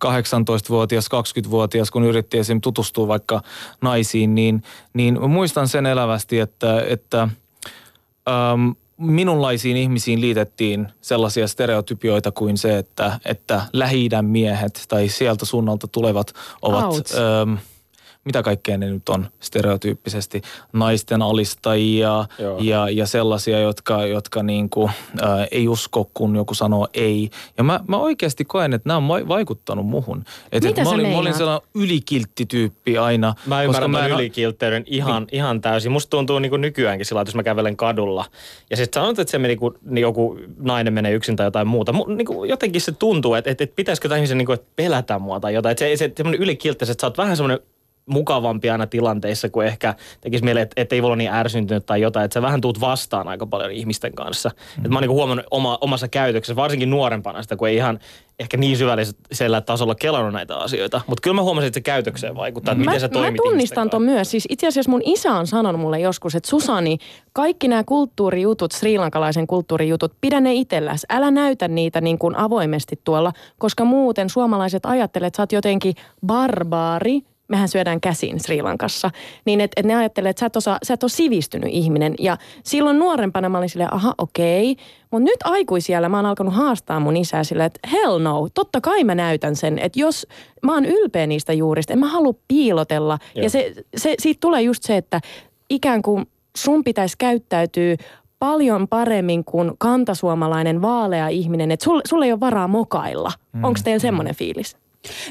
[0.06, 2.62] 18-vuotias, 20-vuotias, kun yritti esim.
[2.62, 3.42] tutustua vaikka
[3.82, 12.58] naisiin, niin, niin muistan sen elävästi, että, että äm, minunlaisiin ihmisiin liitettiin sellaisia stereotypioita kuin
[12.58, 16.86] se, että, että lähi miehet tai sieltä suunnalta tulevat ovat...
[16.86, 17.16] Ouch.
[17.42, 17.58] Äm,
[18.28, 20.42] mitä kaikkea ne nyt on stereotyyppisesti,
[20.74, 22.58] naisten alistajia Joo.
[22.62, 27.30] ja, ja sellaisia, jotka, jotka niin kuin, ää, ei usko, kun joku sanoo ei.
[27.58, 30.24] Ja mä, mä oikeasti koen, että nämä on vai- vaikuttanut muhun.
[30.52, 33.34] Et, Mitä et mä, olin, mä olin sellainen ylikiltti tyyppi aina.
[33.46, 35.36] Mä ymmärrän koska ton en- ylikiltteyden ihan, niin.
[35.36, 35.92] ihan täysin.
[35.92, 38.26] Musta tuntuu niin kuin nykyäänkin sillä, että jos mä kävelen kadulla.
[38.70, 41.94] Ja sitten sanot, että se meni, kun niin joku nainen menee yksin tai jotain muuta.
[41.94, 44.68] Mu, niin kuin jotenkin se tuntuu, että, että, että pitäisikö tämän ihmisen niin kuin, että
[44.76, 45.72] pelätä mua tai jotain.
[45.72, 47.60] Että se, se semmoinen ylikiltteys, että sä oot vähän semmoinen
[48.08, 52.02] mukavampi aina tilanteissa, kun ehkä tekisi mieleen, että, että ei voi olla niin ärsyntynyt tai
[52.02, 54.50] jotain, että sä vähän tuut vastaan aika paljon ihmisten kanssa.
[54.50, 54.78] Mm.
[54.78, 58.00] Että mä oon niin huomannut oma, omassa käytöksessä, varsinkin nuorempana sitä, kun ei ihan
[58.40, 61.02] ehkä niin syvällisellä tasolla kelannut näitä asioita.
[61.08, 63.82] Mutta kyllä mä huomasin, että se käytökseen vaikuttaa, että mä, miten sä mä toimit tunnistan
[63.84, 64.32] ihmisten ton myös.
[64.32, 66.98] Siis itse asiassa mun isä on sanonut mulle joskus, että Susani,
[67.34, 71.06] kaikki nämä kulttuurijutut, srilankalaisen kulttuurijutut, pidä ne itselläs.
[71.10, 75.96] Älä näytä niitä niin kuin avoimesti tuolla, koska muuten suomalaiset ajattelee, että sä oot jotenkin
[76.26, 79.12] barbaari, mehän syödään käsin Sri Lankassa,
[79.46, 82.16] niin että et ne ajattelee, että sä et, osaa, sä et ole sivistynyt ihminen.
[82.20, 84.76] Ja silloin nuorempana mä olin silleen, aha okei,
[85.12, 89.04] mutta nyt aikuisiellä mä oon alkanut haastaa mun isää silleen, että hell no, totta kai
[89.04, 90.28] mä näytän sen, että jos
[90.64, 93.18] mä oon ylpeä niistä juurista, en mä halua piilotella.
[93.36, 93.44] Joo.
[93.44, 95.22] Ja se, se, siitä tulee just se, että
[95.70, 96.26] ikään kuin
[96.58, 97.96] sun pitäisi käyttäytyä
[98.40, 103.32] paljon paremmin kuin kantasuomalainen vaalea ihminen, että sulle, sulle ei ole varaa mokailla.
[103.54, 103.64] Mm.
[103.64, 104.78] Onko teillä semmoinen fiilis?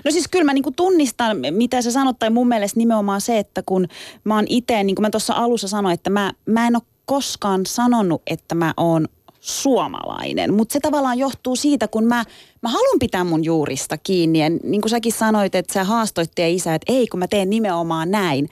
[0.05, 3.63] No siis kyllä mä niinku tunnistan, mitä sä sanot, tai mun mielestä nimenomaan se, että
[3.67, 3.89] kun
[4.25, 7.67] mä oon itse, niin kuin mä tuossa alussa sanoin, että mä, mä en ole koskaan
[7.67, 9.09] sanonut, että mä oon
[9.41, 10.55] suomalainen.
[10.55, 12.25] Mutta se tavallaan johtuu siitä, kun mä,
[12.63, 14.39] mä haluan pitää mun juurista kiinni.
[14.39, 17.51] Ja niin kuin säkin sanoit, että sä haastoit teidän isä, että ei kun mä teen
[17.51, 18.49] nimenomaan näin.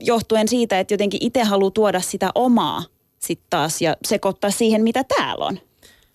[0.00, 2.84] Johtuen siitä, että jotenkin itse haluaa tuoda sitä omaa
[3.18, 5.58] sitten taas ja sekoittaa siihen, mitä täällä on.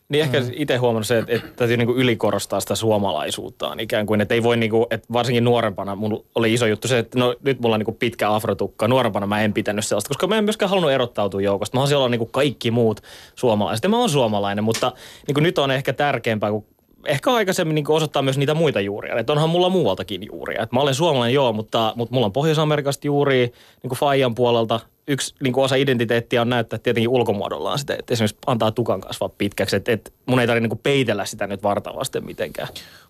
[0.10, 0.50] Niin ehkä mm.
[0.54, 4.22] itse huomannut se, että, että täytyy niinku ylikorostaa sitä suomalaisuuttaan ikään kuin.
[4.22, 7.60] Että ei voi niinku, että varsinkin nuorempana mun oli iso juttu se, että no nyt
[7.60, 8.88] mulla on niinku pitkä afrotukka.
[8.88, 11.78] Nuorempana mä en pitänyt sellaista, koska mä en myöskään halunnut erottautua joukosta.
[11.78, 13.02] Mä haluaisin olla niinku kaikki muut
[13.36, 13.84] suomalaiset.
[13.84, 14.92] Ja mä oon suomalainen, mutta
[15.28, 16.66] niinku nyt on ehkä tärkeämpää, kun
[17.06, 19.16] ehkä aikaisemmin niin osoittaa myös niitä muita juuria.
[19.16, 20.64] Että onhan mulla muualtakin juuria.
[20.64, 23.46] Et mä olen suomalainen joo, mutta, mutta mulla on Pohjois-Amerikasta juuria
[23.84, 24.80] niin kuin Fajan puolelta.
[25.08, 29.30] Yksi niin kuin osa identiteettiä on näyttää tietenkin ulkomuodollaan sitä, että esimerkiksi antaa tukan kasvaa
[29.30, 29.76] pitkäksi.
[29.76, 32.68] Että et mun ei tarvitse niin peitellä sitä nyt vartavasten mitenkään.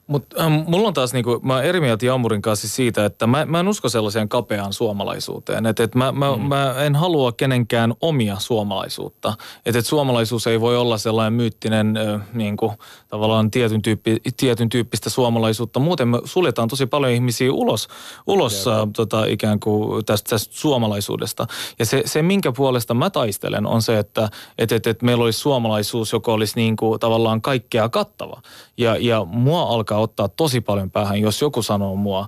[0.07, 3.59] Mutta ähm, mulla on taas niinku, mä eri mieltä Jamurin kanssa siitä, että mä, mä
[3.59, 5.65] en usko sellaiseen kapeaan suomalaisuuteen.
[5.65, 6.41] Että et mä, mä, mm.
[6.41, 9.33] mä en halua kenenkään omia suomalaisuutta.
[9.65, 12.73] Että et suomalaisuus ei voi olla sellainen myyttinen äh, niinku,
[13.07, 15.79] tavallaan tietyn, tyyppi, tietyn tyyppistä suomalaisuutta.
[15.79, 17.87] Muuten me suljetaan tosi paljon ihmisiä ulos,
[18.27, 21.47] ulos äh, tota, ikään kuin tästä, tästä suomalaisuudesta.
[21.79, 25.39] Ja se, se, minkä puolesta mä taistelen, on se, että et, et, et meillä olisi
[25.39, 28.41] suomalaisuus, joka olisi niinku, tavallaan kaikkea kattava.
[28.77, 32.27] Ja, ja mua alkaa ottaa tosi paljon päähän, jos joku sanoo mua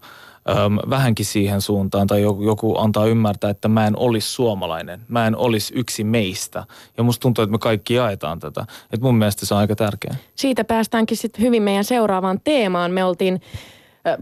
[0.50, 5.28] äm, vähänkin siihen suuntaan tai joku, joku antaa ymmärtää, että mä en olisi suomalainen, mä
[5.28, 6.64] en olisi yksi meistä.
[6.98, 8.66] Ja musta tuntuu, että me kaikki jaetaan tätä.
[8.84, 10.16] Että mun mielestä se on aika tärkeää.
[10.36, 12.92] Siitä päästäänkin sitten hyvin meidän seuraavaan teemaan.
[12.92, 13.42] Me oltiin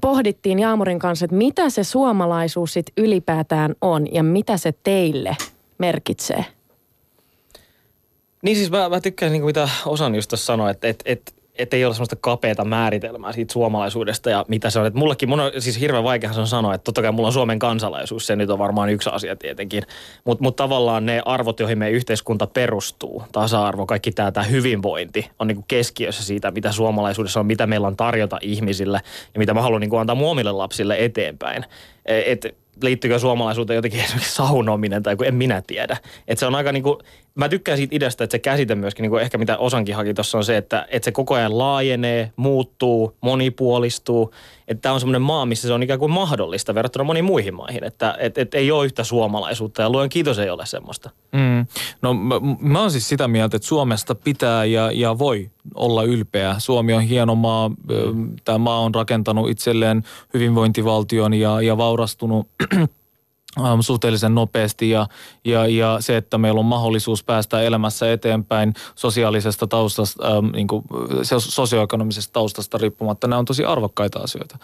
[0.02, 5.38] pohdittiin Jaamurin kanssa, että mitä se suomalaisuus sit ylipäätään on ja mitä se teille
[5.78, 6.46] merkitsee.
[8.42, 11.74] Niin siis mä, mä tykkään niin mitä Osan just tuossa sanoi, että et, et, et
[11.74, 14.86] ei ole semmoista kapeata määritelmää siitä suomalaisuudesta ja mitä se on.
[14.86, 17.34] Että mullekin, mun on siis hirveän vaikea se on sanoa, että totta kai mulla on
[17.34, 19.84] Suomen kansalaisuus, se nyt on varmaan yksi asia tietenkin.
[20.24, 25.48] Mutta mut tavallaan ne arvot, joihin meidän yhteiskunta perustuu, tasa-arvo, kaikki tämä, tämä hyvinvointi on
[25.48, 29.02] niin kuin keskiössä siitä, mitä suomalaisuudessa on, mitä meillä on tarjota ihmisille
[29.34, 31.66] ja mitä mä haluan niin kuin antaa muomille lapsille eteenpäin.
[32.06, 35.98] Et, liittyykö suomalaisuuteen jotenkin esimerkiksi saunominen tai kun en minä tiedä.
[36.28, 36.98] Että se on aika niin kuin,
[37.36, 40.38] mä tykkään siitä ideasta, että se käsite myöskin, niin kuin ehkä mitä Osankin haki tuossa
[40.38, 44.34] on se, että, että se koko ajan laajenee, muuttuu, monipuolistuu.
[44.68, 47.84] Että tämä on semmoinen maa, missä se on ikään kuin mahdollista verrattuna moniin muihin maihin.
[47.84, 51.10] Että et, et ei ole yhtä suomalaisuutta ja luen kiitos ei ole semmoista.
[51.32, 51.66] Mm.
[52.02, 56.56] No mä, mä oon siis sitä mieltä, että Suomesta pitää ja, ja voi olla ylpeä.
[56.58, 57.72] Suomi on hieno maa.
[58.46, 62.48] Tämä maa on rakentanut itselleen hyvinvointivaltion ja, ja vaurastunut
[63.82, 65.08] suhteellisen nopeasti ja,
[65.46, 70.84] ja, ja se, että meillä on mahdollisuus päästä elämässä eteenpäin sosiaalisesta taustasta, ähm, niin kuin
[71.38, 74.58] sosioekonomisesta taustasta riippumatta, nämä on tosi arvokkaita asioita.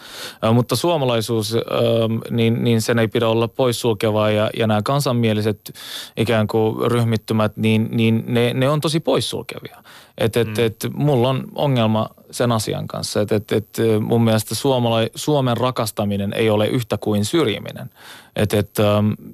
[0.44, 5.74] Äh, mutta suomalaisuus, ähm, niin, niin sen ei pidä olla poissulkevaa ja, ja nämä kansanmieliset
[6.16, 9.82] ikään kuin ryhmittymät, niin, niin ne, ne on tosi poissulkevia.
[10.18, 10.54] Et, et, mm.
[10.64, 16.32] et, mulla on ongelma sen asian kanssa, että et, et, mun mielestä suomala, Suomen rakastaminen
[16.32, 17.90] ei ole yhtä kuin syrjiminen.
[18.36, 18.70] Et, et,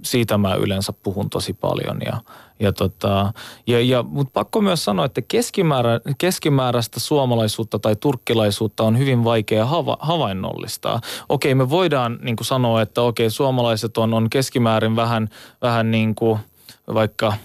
[0.03, 1.99] siitä mä yleensä puhun tosi paljon.
[2.07, 2.21] Ja,
[2.61, 3.33] ja tota,
[3.67, 9.67] ja, ja, Mutta pakko myös sanoa, että keskimäärä, keskimääräistä suomalaisuutta tai turkkilaisuutta on hyvin vaikea
[9.67, 11.01] hava, havainnollistaa.
[11.29, 15.29] Okei, me voidaan niin sanoa, että okei, suomalaiset on, on keskimäärin vähän,
[15.63, 16.39] vähän niin kuin
[16.95, 17.33] vaikka–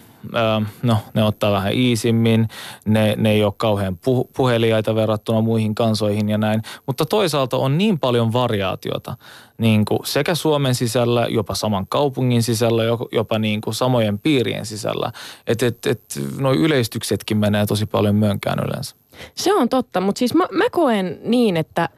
[0.83, 2.47] no, ne ottaa vähän iisimmin,
[2.85, 6.61] ne, ne ei ole kauhean puh- puheliaita verrattuna muihin kansoihin ja näin.
[6.85, 9.17] Mutta toisaalta on niin paljon variaatiota
[9.57, 15.11] niin kuin sekä Suomen sisällä, jopa saman kaupungin sisällä, jopa niin kuin samojen piirien sisällä.
[15.47, 16.03] Että et, et,
[16.39, 18.95] noi yleistyksetkin menee tosi paljon myönkään yleensä.
[19.35, 21.89] Se on totta, mutta siis mä, mä koen niin, että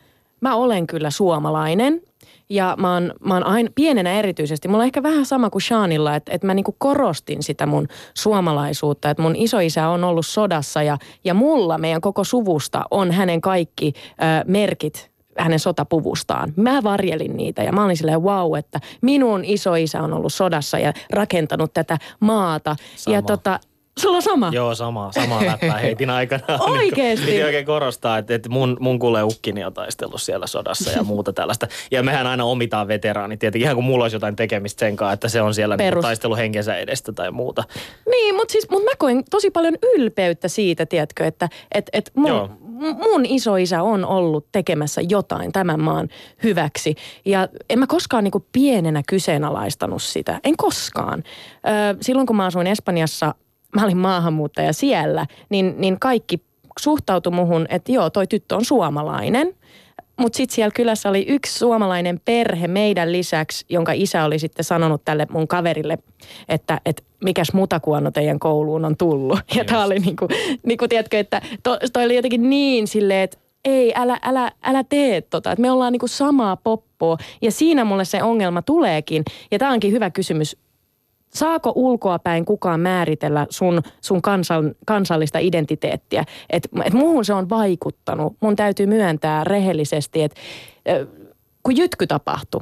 [0.41, 2.01] mä olen kyllä suomalainen
[2.49, 6.15] ja mä oon, mä oon aina, pienenä erityisesti, mulla on ehkä vähän sama kuin Shaanilla,
[6.15, 10.97] että, että mä niinku korostin sitä mun suomalaisuutta, että mun isoisä on ollut sodassa ja,
[11.23, 16.53] ja mulla, meidän koko suvusta, on hänen kaikki ö, merkit hänen sotapuvustaan.
[16.55, 20.93] Mä varjelin niitä ja mä olin silleen wow, että minun isoisä on ollut sodassa ja
[21.13, 22.75] rakentanut tätä maata.
[22.95, 23.15] Sama.
[23.15, 23.59] Ja tota,
[23.99, 24.49] Sulla on sama?
[24.53, 25.11] Joo, sama.
[25.11, 26.43] Sama läppää heitin aikana.
[26.59, 27.25] Oikeesti?
[27.25, 31.33] Piti oikein korostaa, että, että mun, mun kuulee ukkini on taistellut siellä sodassa ja muuta
[31.33, 31.67] tällaista.
[31.91, 33.39] Ja mehän aina omitaan veteraanit.
[33.39, 36.35] Tietenkin ihan kun mulla olisi jotain tekemistä sen kanssa, että se on siellä niin taistelu
[36.35, 37.63] henkensä edestä tai muuta.
[38.09, 42.27] Niin, mutta siis mut mä koin tosi paljon ylpeyttä siitä, tiedätkö, että et, et mun,
[42.27, 46.09] Joo mun isoisä on ollut tekemässä jotain tämän maan
[46.43, 46.95] hyväksi.
[47.25, 50.39] Ja en mä koskaan niinku pienenä kyseenalaistanut sitä.
[50.43, 51.23] En koskaan.
[51.23, 53.35] Ö, silloin kun mä asuin Espanjassa
[53.75, 56.41] mä olin maahanmuuttaja siellä, niin, niin kaikki
[56.79, 59.53] suhtautui muhun, että joo, toi tyttö on suomalainen.
[60.19, 65.01] Mutta sitten siellä kylässä oli yksi suomalainen perhe meidän lisäksi, jonka isä oli sitten sanonut
[65.05, 65.97] tälle mun kaverille,
[66.49, 69.39] että, että mikäs mutakuonno teidän kouluun on tullut.
[69.55, 69.65] Ja yes.
[69.67, 70.27] tämä oli niinku,
[70.65, 75.21] niinku tiedätkö, että to, toi oli jotenkin niin silleen, että ei, älä, älä, älä tee
[75.21, 75.51] tota.
[75.51, 77.17] Että me ollaan niinku samaa poppoa.
[77.41, 79.23] Ja siinä mulle se ongelma tuleekin.
[79.51, 80.57] Ja tämä onkin hyvä kysymys
[81.35, 86.23] saako ulkoapäin kukaan määritellä sun, sun kansan, kansallista identiteettiä.
[86.49, 88.35] Että et muuhun se on vaikuttanut.
[88.39, 90.39] Mun täytyy myöntää rehellisesti, että
[91.63, 92.61] kun jytky tapahtui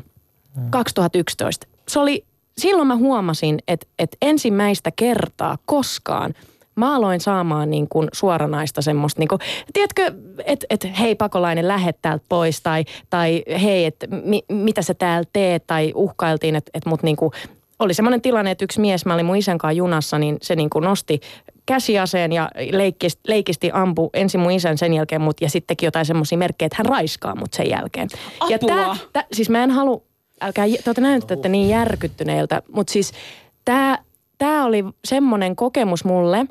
[0.55, 0.69] hmm.
[0.69, 2.25] 2011, se oli,
[2.57, 6.33] silloin mä huomasin, että, että ensimmäistä kertaa koskaan
[6.75, 9.39] mä aloin saamaan niin kuin suoranaista semmoista, niin kuin,
[9.73, 10.11] tiedätkö,
[10.45, 15.29] että et, hei pakolainen, lähet täältä pois, tai, tai hei, että mi, mitä sä täällä
[15.33, 17.31] teet, tai uhkailtiin, että et mut niin kuin
[17.83, 20.69] oli semmoinen tilanne, että yksi mies, mä olin mun isän kanssa junassa, niin se niin
[20.69, 21.19] kuin nosti
[21.65, 26.05] käsiaseen ja leikisti, leikisti ampu ensin mun isän sen jälkeen mut ja sitten teki jotain
[26.05, 28.07] semmoisia merkkejä, että hän raiskaa mut sen jälkeen.
[28.49, 28.67] Ja Apua.
[28.67, 30.01] tää, tää, siis mä en halua,
[30.41, 33.11] älkää, te olette näyttätte niin järkyttyneiltä, mutta siis
[33.65, 33.97] tämä
[34.37, 36.45] tää oli semmoinen kokemus mulle,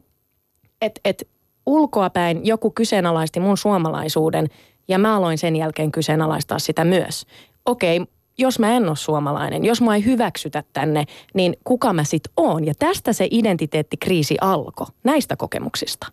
[0.81, 1.29] että et
[1.67, 4.47] ulkoapäin joku kyseenalaisti mun suomalaisuuden
[4.89, 7.27] ja mä aloin sen jälkeen kyseenalaistaa sitä myös.
[7.67, 8.01] Okei,
[8.39, 12.67] jos mä en ole suomalainen, jos mä ei hyväksytä tänne, niin kuka mä sit oon?
[12.67, 16.07] Ja tästä se identiteettikriisi alkoi, näistä kokemuksista.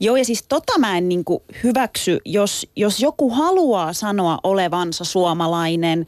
[0.00, 6.06] Joo, ja siis tota mä en niinku hyväksy, jos, jos joku haluaa sanoa olevansa suomalainen,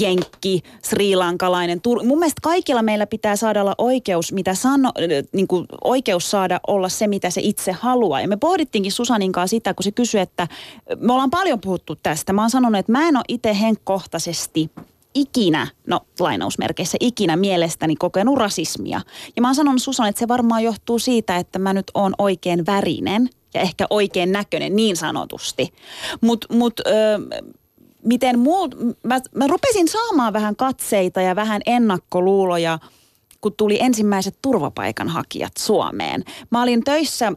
[0.00, 1.80] jenkki, srilankalainen.
[1.88, 4.92] Tur- Mun mielestä kaikilla meillä pitää saada olla oikeus, mitä sano,
[5.32, 8.20] niin kuin oikeus saada olla se, mitä se itse haluaa.
[8.20, 10.48] Ja me pohdittiinkin Susanin kanssa sitä, kun se kysyi, että
[10.98, 12.32] me ollaan paljon puhuttu tästä.
[12.32, 14.70] Mä oon sanonut, että mä en ole itse henkkohtaisesti
[15.14, 19.00] ikinä, no lainausmerkeissä ikinä mielestäni kokenut rasismia.
[19.36, 22.66] Ja mä oon sanonut Susan, että se varmaan johtuu siitä, että mä nyt oon oikein
[22.66, 25.72] värinen ja ehkä oikein näköinen niin sanotusti.
[26.20, 26.92] Mutta mut, ö,
[28.04, 28.68] miten muu,
[29.02, 32.78] mä, mä rupesin saamaan vähän katseita ja vähän ennakkoluuloja,
[33.40, 36.24] kun tuli ensimmäiset turvapaikanhakijat Suomeen.
[36.50, 37.32] Mä olin töissä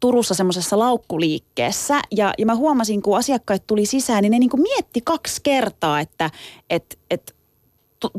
[0.00, 5.00] Turussa semmoisessa laukkuliikkeessä ja, ja mä huomasin, kun asiakkaat tuli sisään, niin ne niin mietti
[5.00, 6.30] kaksi kertaa, että
[6.70, 7.34] et, et,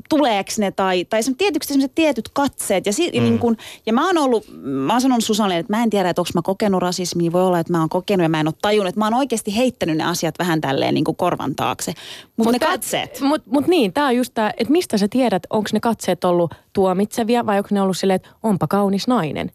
[0.10, 2.86] tuleeko ne tai, tai se tietysti sellaiset tietyt katseet.
[2.86, 3.24] Ja, si, mm.
[3.24, 6.22] niin kun, ja mä oon ollut, mä oon sanonut Susanne, että mä en tiedä, että
[6.22, 7.32] onko mä kokenut rasismia.
[7.32, 8.90] Voi olla, että mä oon kokenut ja mä en ole tajunnut.
[8.90, 11.94] Että mä oon oikeasti heittänyt ne asiat vähän tälleen niin kuin korvan taakse.
[12.38, 13.22] Mutta ne tää- katseet.
[13.22, 16.56] Mut, mut niin, tämä on just tämä, että mistä sä tiedät, onko ne katseet ollut
[16.74, 19.52] tuomitsevia vai onko ne ollut silleen, että onpa kaunis nainen.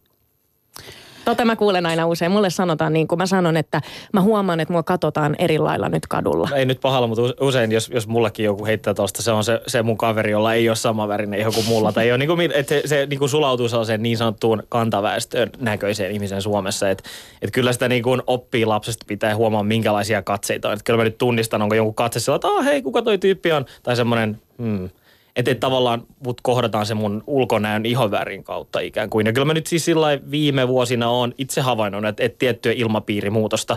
[1.24, 2.32] Tota mä kuulen aina usein.
[2.32, 3.80] Mulle sanotaan niin kuin mä sanon, että
[4.12, 6.48] mä huomaan, että mua katsotaan eri lailla nyt kadulla.
[6.54, 9.60] Ei nyt pahalla, mutta use- usein, jos, jos mullakin joku heittää tuosta, se on se,
[9.66, 11.92] se mun kaveri, jolla ei ole sama värinen joku mulla.
[11.92, 15.50] Tai ei ole, niin kuin, että se, se niin kuin sulautuu sellaiseen niin sanottuun kantaväestön
[15.58, 16.90] näköiseen ihmisen Suomessa.
[16.90, 17.04] Että
[17.42, 20.74] et kyllä sitä niin kuin oppii lapsesta pitää huomaa, minkälaisia katseita on.
[20.74, 23.64] Että kyllä mä nyt tunnistan, onko jonkun katse sillä, että hei, kuka toi tyyppi on?
[23.82, 24.88] Tai semmoinen, hmm,
[25.36, 29.26] että et tavallaan mut kohdataan se mun ulkonäön ihonvärin kautta ikään kuin.
[29.26, 33.76] Ja kyllä mä nyt siis sillä viime vuosina on itse havainnut, että, että tiettyä ilmapiirimuutosta,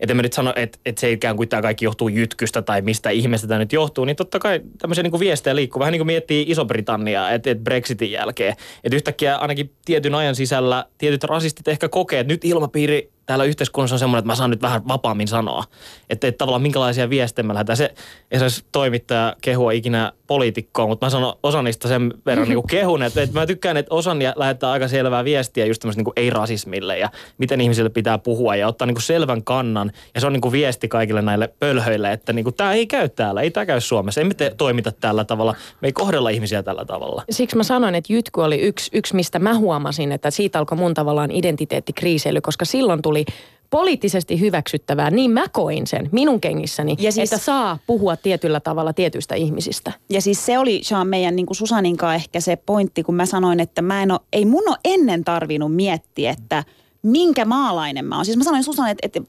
[0.00, 3.10] että mä nyt sano, että, että se ikään kuin tämä kaikki johtuu jytkystä tai mistä
[3.10, 5.80] ihmeestä tämä nyt johtuu, niin totta kai tämmöisiä niin kuin viestejä liikkuu.
[5.80, 8.54] Vähän niin kuin miettii Iso-Britanniaa, että, että Brexitin jälkeen.
[8.84, 13.94] Että yhtäkkiä ainakin tietyn ajan sisällä tietyt rasistit ehkä kokee, että nyt ilmapiiri täällä yhteiskunnassa
[13.94, 15.64] on semmoinen, että mä saan nyt vähän vapaammin sanoa.
[16.10, 17.76] Että, että tavallaan minkälaisia viestejä mä lähdetään.
[17.76, 17.94] Se
[18.30, 23.02] esimerkiksi toimittaja kehua ikinä poliitikkoa, mutta mä sanon osa niistä sen verran niin kuin kehun,
[23.02, 27.08] että, että mä tykkään, että osan lähettää aika selvää viestiä just tämmöistä niin ei-rasismille ja
[27.38, 29.92] miten ihmisille pitää puhua ja ottaa niin kuin selvän kannan.
[30.14, 33.08] Ja se on niin kuin viesti kaikille näille pölhöille, että niin kuin, tämä ei käy
[33.08, 36.62] täällä, ei tämä käy Suomessa, ei me te, toimita tällä tavalla, me ei kohdella ihmisiä
[36.62, 37.22] tällä tavalla.
[37.30, 40.94] Siksi mä sanoin, että jytky oli yksi, yksi, mistä mä huomasin, että siitä alkoi mun
[40.94, 43.24] tavallaan identiteettikriiseily, koska silloin tuli
[43.70, 48.92] poliittisesti hyväksyttävää, niin mä koin sen minun kengissäni, Ja siis- että saa puhua tietyllä tavalla
[48.92, 49.92] tietyistä ihmisistä.
[50.10, 53.60] Ja siis se oli Sean meidän niin kuin Susaninkaan ehkä se pointti, kun mä sanoin,
[53.60, 56.64] että mä en ole, ei mun ole ennen tarvinnut miettiä, että
[57.02, 58.24] minkä maalainen mä oon.
[58.24, 59.20] Siis mä sanoin Susanne, että, että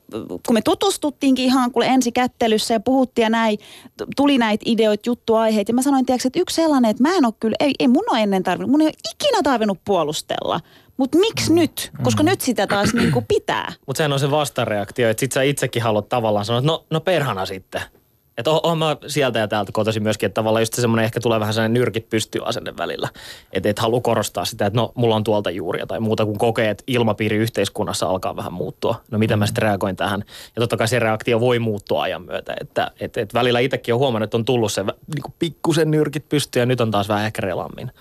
[0.45, 3.58] kun me tutustuttiinkin ihan kuule ensi kättelyssä ja puhuttiin ja näin,
[4.15, 5.69] tuli näitä ideoita, juttuaiheita.
[5.69, 8.04] Ja mä sanoin, tiedätkö, että yksi sellainen, että mä en ole kyllä, ei, ei mun
[8.12, 10.60] ole ennen tarvinnut, mun ei ole ikinä tarvinnut puolustella.
[10.97, 11.91] Mutta miksi nyt?
[12.03, 13.73] Koska nyt sitä taas niin kuin pitää.
[13.88, 16.99] Mutta sehän on se vastareaktio, että sit sä itsekin haluat tavallaan sanoa, että no, no
[16.99, 17.81] perhana sitten.
[18.38, 21.39] Että oon, oon mä sieltä ja täältä kotoisin myöskin, että tavallaan just semmoinen ehkä tulee
[21.39, 23.10] vähän sellainen nyrkit pystyy asenne välillä.
[23.54, 26.69] Että et halua korostaa sitä, että no mulla on tuolta juuria tai muuta, kun kokee,
[26.69, 29.02] että ilmapiiri yhteiskunnassa alkaa vähän muuttua.
[29.12, 30.23] No miten mä sitten reagoin tähän?
[30.56, 32.56] Ja totta kai se reaktio voi muuttua ajan myötä.
[32.62, 36.62] Että et, et välillä itsekin on huomannut, että on tullut se niin pikkusen nyrkit pystyy
[36.62, 37.91] ja nyt on taas vähän ehkä relammin.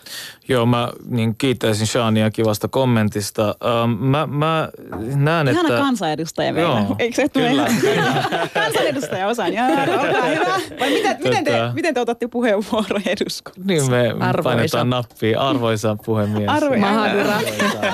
[0.48, 3.54] Joo, mä niin kiittäisin Shania kivasta kommentista.
[3.82, 4.68] Ähm, mä, mä
[5.16, 5.80] näen, Ihana että...
[5.80, 6.70] kansanedustaja meillä.
[6.70, 9.54] Joo, Eikö se tule kyllä, ihan- Kansanedustaja osaan.
[9.54, 9.66] Joo,
[10.00, 10.60] olkaa hyvä.
[10.80, 13.66] Vai miten, miten, te, Tota- miten te otatte puheenvuoron eduskunnassa?
[13.66, 14.42] Niin me Arvoisa.
[14.42, 15.40] painetaan nappia.
[15.40, 16.48] Arvoisa puhemies.
[16.50, 17.40] Arvo- Mahadura.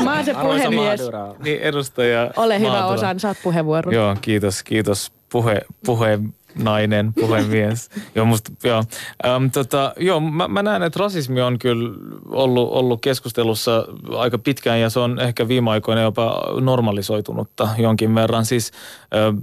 [0.05, 1.01] Mä oon se puhemies.
[1.01, 1.35] Mahadura.
[1.45, 2.95] Niin, edustaja Ole hyvä Maatura.
[2.95, 3.95] Osan, saat puheenvuoron.
[3.95, 6.18] Joo, kiitos, kiitos puhe, puhe
[6.62, 7.90] nainen, puhemies.
[8.14, 8.85] joo, musta, joo.
[9.27, 11.95] Öm, tota, joo mä, mä näen, että rasismi on kyllä
[12.31, 13.85] ollut, ollut keskustelussa
[14.16, 18.45] aika pitkään ja se on ehkä viime aikoina jopa normalisoitunutta jonkin verran.
[18.45, 18.73] Siis,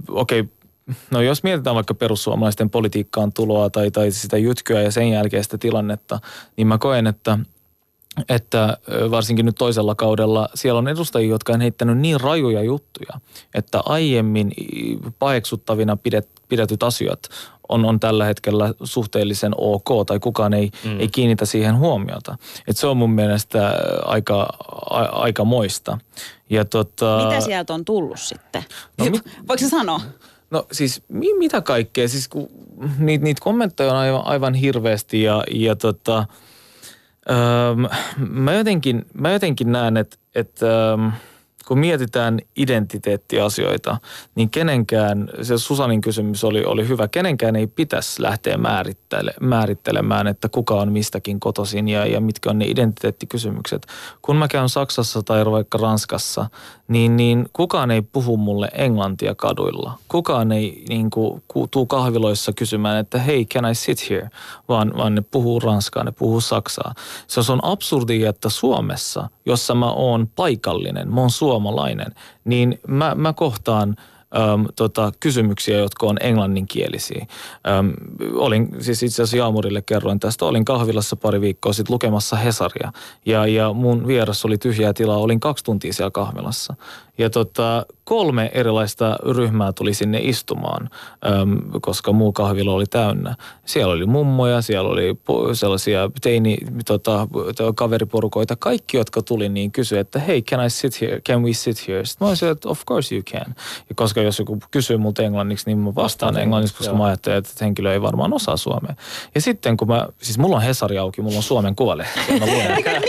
[0.08, 0.52] okei, okay,
[1.10, 6.20] No jos mietitään vaikka perussuomalaisten politiikkaan tuloa tai, tai sitä jytkyä ja sen jälkeistä tilannetta,
[6.56, 7.38] niin mä koen, että
[8.28, 8.76] että
[9.10, 13.20] varsinkin nyt toisella kaudella siellä on edustajia, jotka on heittänyt niin rajuja juttuja,
[13.54, 14.52] että aiemmin
[15.18, 17.18] paheksuttavina pidet, pidetyt asiat
[17.68, 21.00] on, on tällä hetkellä suhteellisen ok tai kukaan ei, mm.
[21.00, 22.38] ei kiinnitä siihen huomiota.
[22.66, 24.48] Et se on mun mielestä aika,
[24.90, 25.98] a, aika moista.
[26.50, 28.64] Ja tota, Mitä sieltä on tullut sitten?
[28.98, 30.00] No No, mit- Voiko se sanoa?
[30.50, 32.48] No siis mi, mitä kaikkea, siis kun
[32.98, 36.26] niitä, niitä kommentteja on aivan, aivan hirveästi ja, ja tota,
[37.30, 37.36] öö,
[38.28, 40.96] mä, jotenkin, mä jotenkin näen, että, että öö,
[41.70, 43.96] kun mietitään identiteettiasioita,
[44.34, 50.48] niin kenenkään, se Susanin kysymys oli, oli hyvä, kenenkään ei pitäisi lähteä määrittele, määrittelemään, että
[50.48, 53.86] kuka on mistäkin kotoisin ja, ja mitkä on ne identiteettikysymykset.
[54.22, 56.50] Kun mä käyn Saksassa tai vaikka Ranskassa,
[56.90, 59.98] niin, niin kukaan ei puhu mulle englantia kaduilla.
[60.08, 64.30] Kukaan ei niin kuin, ku- tuu kahviloissa kysymään, että hei, can I sit here?
[64.68, 66.94] Vaan, vaan ne puhuu ranskaa, ne puhuu saksaa.
[67.26, 73.32] Se on absurdi, että Suomessa, jossa mä oon paikallinen, mä oon suomalainen, niin mä, mä
[73.32, 73.96] kohtaan
[74.36, 77.26] Öm, tota, kysymyksiä, jotka on englanninkielisiä.
[77.68, 77.92] Öm,
[78.34, 82.92] olin, siis itse asiassa Jaamurille kerroin tästä, olin kahvilassa pari viikkoa sitten lukemassa Hesaria
[83.26, 86.74] ja, ja mun vieras oli tyhjää tilaa, olin kaksi tuntia siellä kahvilassa.
[87.20, 90.90] Ja tota, kolme erilaista ryhmää tuli sinne istumaan,
[91.26, 93.34] öm, koska muu kahvila oli täynnä.
[93.64, 95.18] Siellä oli mummoja, siellä oli
[95.52, 98.56] sellaisia teini, tota, to- kaveriporukoita.
[98.56, 101.20] Kaikki, jotka tuli, niin kysyi, että hei, can I sit here?
[101.20, 102.04] Can we sit here?
[102.04, 103.54] Sitten mä olisin, että of course you can.
[103.88, 106.98] Ja koska jos joku kysyy multa englanniksi, niin mä vastaan englanniksi, koska joo.
[106.98, 108.94] mä ajattelen, että henkilö ei varmaan osaa suomea.
[109.34, 112.20] Ja sitten kun mä, siis mulla on Hesari auki, mulla on Suomen kuvalehti.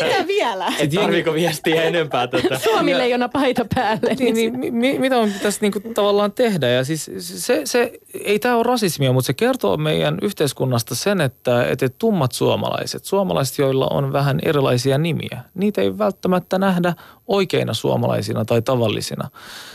[0.01, 0.73] Mitä vielä?
[0.79, 2.59] Et tarviiko viestiä enempää tätä?
[2.59, 3.65] Suomi leijona paita
[4.01, 4.23] päälle.
[4.23, 6.67] niin, niin, mi, mi, mitä on pitäisi niinku tavallaan tehdä?
[6.67, 7.91] Ja siis se, se
[8.23, 13.57] ei tämä ole rasismia, mutta se kertoo meidän yhteiskunnasta sen, että, että tummat suomalaiset, suomalaiset,
[13.57, 16.93] joilla on vähän erilaisia nimiä, niitä ei välttämättä nähdä
[17.27, 19.29] oikeina suomalaisina tai tavallisina.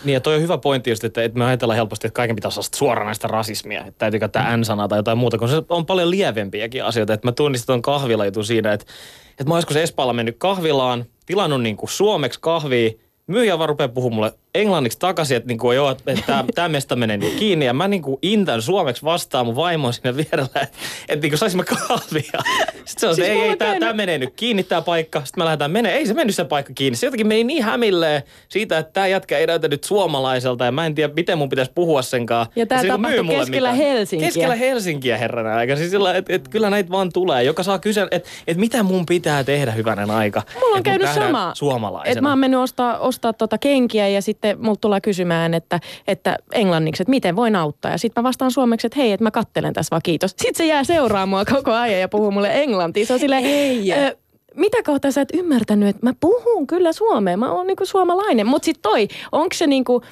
[0.05, 2.61] Niin ja toi on hyvä pointti just, että, että me ajatellaan helposti, että kaiken pitäisi
[2.61, 3.81] olla suoranaista rasismia.
[3.81, 7.12] Että täytyy käyttää N-sanaa tai jotain muuta, kun se on paljon lievempiäkin asioita.
[7.12, 8.87] Että mä tunnistin tuon kahvilajutun siinä, että,
[9.31, 12.91] että mä oon joskus Espaalla mennyt kahvilaan, tilannut niin kuin suomeksi kahvia,
[13.27, 16.97] myyjä vaan rupeaa puhumaan mulle englanniksi takaisin, että, niin kuin, joo, että tämä, tämä mesta
[16.97, 17.67] menee nyt kiinni.
[17.67, 20.79] Ja mä niin kuin intän suomeksi vastaan mun vaimo siinä vierellä, että,
[21.09, 22.41] että niin kuin saisimme kahvia.
[22.85, 25.19] Sitten se on Siis ei, ei, tämä, tämä menee nyt kiinni tämä paikka.
[25.25, 25.97] Sitten me lähdetään menee.
[25.97, 26.97] Ei se mennyt se paikka kiinni.
[26.97, 30.87] Se jotenkin meni niin hämilleen siitä, että tämä jätkä ei näytä nyt suomalaiselta ja mä
[30.87, 32.47] en tiedä, miten mun pitäisi puhua senkaan.
[32.57, 33.89] Ja tää se niinku tapahtui keskellä mitään.
[33.89, 34.29] Helsinkiä.
[34.29, 35.77] Keskellä Helsinkiä, herrana aika.
[35.77, 39.07] Siis sillä, että et, kyllä näitä vaan tulee, joka saa kysyä, että et mitä mun
[39.07, 40.43] pitää tehdä hyvänen aika.
[40.61, 41.53] Mulla on käynyt sama.
[41.55, 42.13] Suomalaisena.
[42.13, 46.36] Et mä oon mennyt ostaa, ostaa tota kenkiä ja sitten multa tulee kysymään, että, että
[46.53, 47.90] englanniksi, että miten voin auttaa.
[47.90, 50.30] Ja sitten mä vastaan suomeksi, että hei, että mä kattelen tässä vaan kiitos.
[50.30, 53.07] Sitten se jää seuraamaan mua koko ajan ja puhuu mulle englantia.
[53.07, 53.92] Se on silleen, Ei.
[53.92, 54.16] ö,
[54.55, 58.47] mitä kohtaa sä et ymmärtänyt, että mä puhun kyllä suomea, mä oon niinku suomalainen.
[58.47, 60.03] Mutta sitten toi, onko se niinku,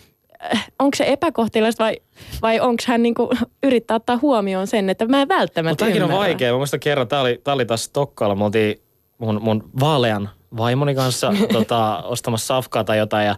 [0.79, 1.97] onko se epäkohteliasta vai,
[2.43, 3.31] vai onko hän niinku
[3.67, 6.27] yrittää ottaa huomioon sen, että mä en välttämättä Mutta tämäkin on ymmärrä.
[6.27, 6.53] vaikea.
[6.53, 8.35] Mä muistan kerran, tää oli, tää oli taas Stokkaalla.
[8.35, 8.81] Me oltiin
[9.19, 13.27] mun, mun vaalean vaimoni kanssa tota, ostamassa safkaa tai jotain.
[13.27, 13.37] Ja,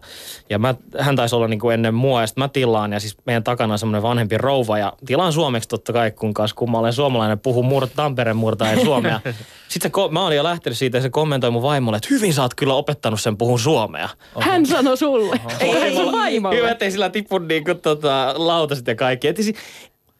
[0.51, 2.93] ja mä, hän taisi olla niinku ennen mua ja sitten mä tilaan.
[2.93, 4.79] Ja siis meidän takana on semmoinen vanhempi rouva.
[4.79, 8.85] Ja tilaan suomeksi totta kai, kun kanssa kun mä olen suomalainen, puhun mur, Tampereen murtaen
[8.85, 9.21] suomea.
[9.69, 12.43] Sitten se, mä olin jo lähtenyt siitä ja se kommentoi mun vaimolle, että hyvin sä
[12.43, 14.09] oot kyllä opettanut sen puhun suomea.
[14.41, 15.41] Hän sanoi sulle.
[15.61, 16.71] Ei hän sun Hyvä, vaimolle.
[16.71, 19.29] ettei sillä tipu niinku tota, lautaset ja kaikki.
[19.29, 19.57] Et siis,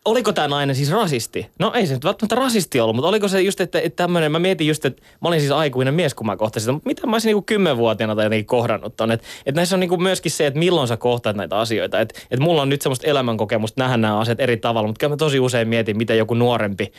[0.07, 1.47] oliko tämä nainen siis rasisti?
[1.59, 4.39] No ei se nyt välttämättä rasisti ollut, mutta oliko se just, että, että tämmöinen, mä
[4.39, 7.15] mietin just, että mä olin siis aikuinen mies, kun mä kohtasin sitä, mutta mitä mä
[7.15, 9.11] olisin niinku kymmenvuotiaana tai jotenkin kohdannut ton.
[9.11, 12.01] Että et näissä on niinku myöskin se, että milloin sä kohtaat näitä asioita.
[12.01, 15.17] Että et mulla on nyt semmoista elämänkokemusta nähdä nämä asiat eri tavalla, mutta kyllä mä
[15.17, 16.93] tosi usein mietin, miten joku nuorempi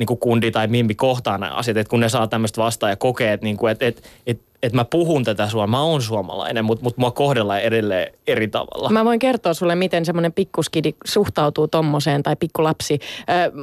[0.00, 2.96] niin kuin kundi tai mimmi kohtaa nämä asiat, että kun ne saa tämmöistä vastaan ja
[2.96, 6.64] kokee, että, niin kuin, että, että, että, että mä puhun tätä suomea, mä oon suomalainen,
[6.64, 8.90] mutta, mutta mua kohdellaan edelleen eri tavalla.
[8.90, 12.98] Mä voin kertoa sulle, miten semmoinen pikkuskidi suhtautuu tommoseen tai pikkulapsi.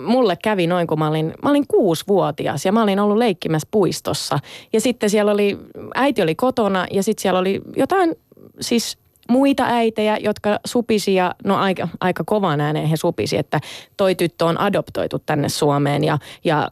[0.05, 4.39] Mulle kävi noin, kun mä olin, mä olin kuusivuotias ja mä olin ollut leikkimässä puistossa.
[4.73, 5.57] Ja sitten siellä oli,
[5.95, 8.15] äiti oli kotona ja sitten siellä oli jotain,
[8.59, 8.97] siis
[9.29, 13.59] muita äitejä, jotka supisi ja no aika, aika kovaan ääneen he supisi, että
[13.97, 16.67] toi tyttö on adoptoitu tänne Suomeen ja, ja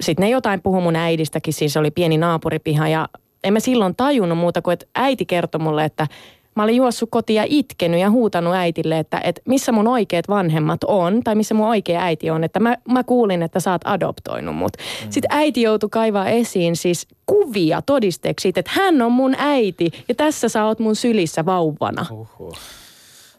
[0.00, 3.08] sitten ne jotain puhu mun äidistäkin, siis oli pieni naapuripiha ja
[3.44, 6.06] en mä silloin tajunnut muuta kuin, että äiti kertoi mulle, että
[6.54, 10.84] Mä olin juossut kotiin ja itkenyt ja huutanut äitille, että, että missä mun oikeat vanhemmat
[10.84, 14.56] on, tai missä mun oikea äiti on, että mä, mä kuulin, että sä oot adoptoinut
[14.56, 14.72] mut.
[14.76, 15.10] Mm.
[15.10, 20.14] Sitten äiti joutui kaivaa esiin siis kuvia todisteeksi siitä, että hän on mun äiti ja
[20.14, 22.06] tässä sä oot mun sylissä vauvana.
[22.10, 22.56] Uhuh.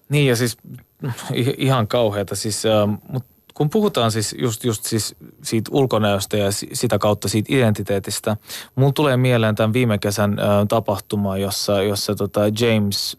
[0.10, 0.58] Niin ja siis
[1.58, 2.36] ihan kauheata.
[2.36, 7.28] Siis, äh, mutta kun puhutaan siis just, just siis siitä ulkonäöstä ja si- sitä kautta
[7.30, 8.38] siitä identiteetistä,
[8.76, 10.38] mulla tulee mieleen tämän viime kesän
[10.68, 13.18] tapahtuma, jossa, jossa tota James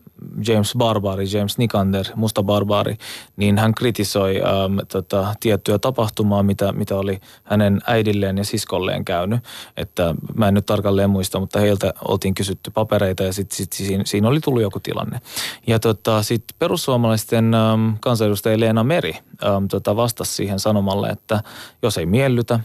[0.49, 2.97] James Barbari, James Nikander, musta barbaari,
[3.37, 9.41] niin hän kritisoi äm, tota, tiettyä tapahtumaa, mitä, mitä oli hänen äidilleen ja siskolleen käynyt.
[9.77, 14.03] Että mä en nyt tarkalleen muista, mutta heiltä oltiin kysytty papereita ja sitten sit siinä,
[14.07, 15.21] siinä oli tullut joku tilanne.
[15.67, 19.15] Ja tota, sitten perussuomalaisten äm, kansanedustaja Leena Meri
[19.45, 21.43] äm, tota, vastasi siihen sanomalle, että
[21.83, 22.61] jos ei miellytä,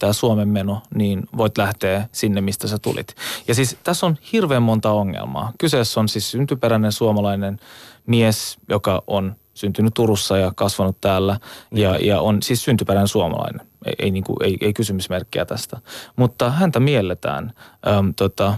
[0.00, 3.14] tämä Suomen meno, niin voit lähteä sinne, mistä sä tulit.
[3.48, 5.52] Ja siis tässä on hirveän monta ongelmaa.
[5.58, 7.60] Kyseessä on siis syntyperäinen suomalainen
[8.06, 11.40] mies, joka on syntynyt Turussa ja kasvanut täällä
[11.74, 13.71] ja, ja on siis syntyperäinen suomalainen.
[13.86, 15.78] Ei, ei, niin kuin, ei, ei kysymysmerkkiä tästä.
[16.16, 17.52] Mutta häntä mielletään
[17.86, 18.54] äm, tota,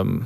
[0.00, 0.24] äm,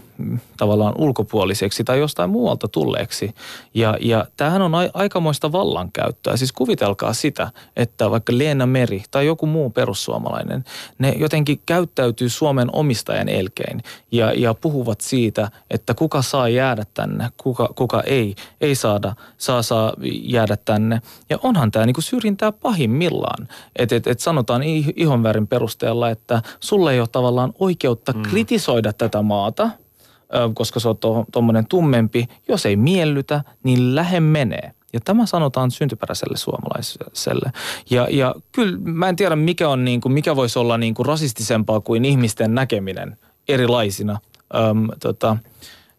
[0.56, 3.34] tavallaan ulkopuoliseksi tai jostain muualta tulleeksi.
[3.74, 6.36] Ja, ja tämähän on a, aikamoista vallankäyttöä.
[6.36, 10.64] Siis kuvitelkaa sitä, että vaikka Leena Meri tai joku muu perussuomalainen,
[10.98, 13.82] ne jotenkin käyttäytyy Suomen omistajan elkein
[14.12, 19.62] ja, ja puhuvat siitä, että kuka saa jäädä tänne, kuka, kuka ei, ei saada, saa,
[19.62, 19.92] saa
[20.22, 21.02] jäädä tänne.
[21.30, 23.48] Ja onhan tämä niinku syrjintää pahimmillaan.
[23.76, 24.62] Että et, et sanotaan
[24.96, 28.22] ihonvärin perusteella, että sulle ei ole tavallaan oikeutta mm.
[28.22, 29.70] kritisoida tätä maata,
[30.54, 30.96] koska se on
[31.32, 32.28] tuommoinen tummempi.
[32.48, 34.72] Jos ei miellytä, niin lähe menee.
[34.92, 37.52] Ja tämä sanotaan syntyperäiselle suomalaiselle.
[37.90, 41.06] Ja, ja kyllä mä en tiedä, mikä, on niin kuin, mikä voisi olla niin kuin
[41.06, 43.16] rasistisempaa kuin ihmisten näkeminen
[43.48, 44.18] erilaisina.
[44.54, 45.36] Öm, tota,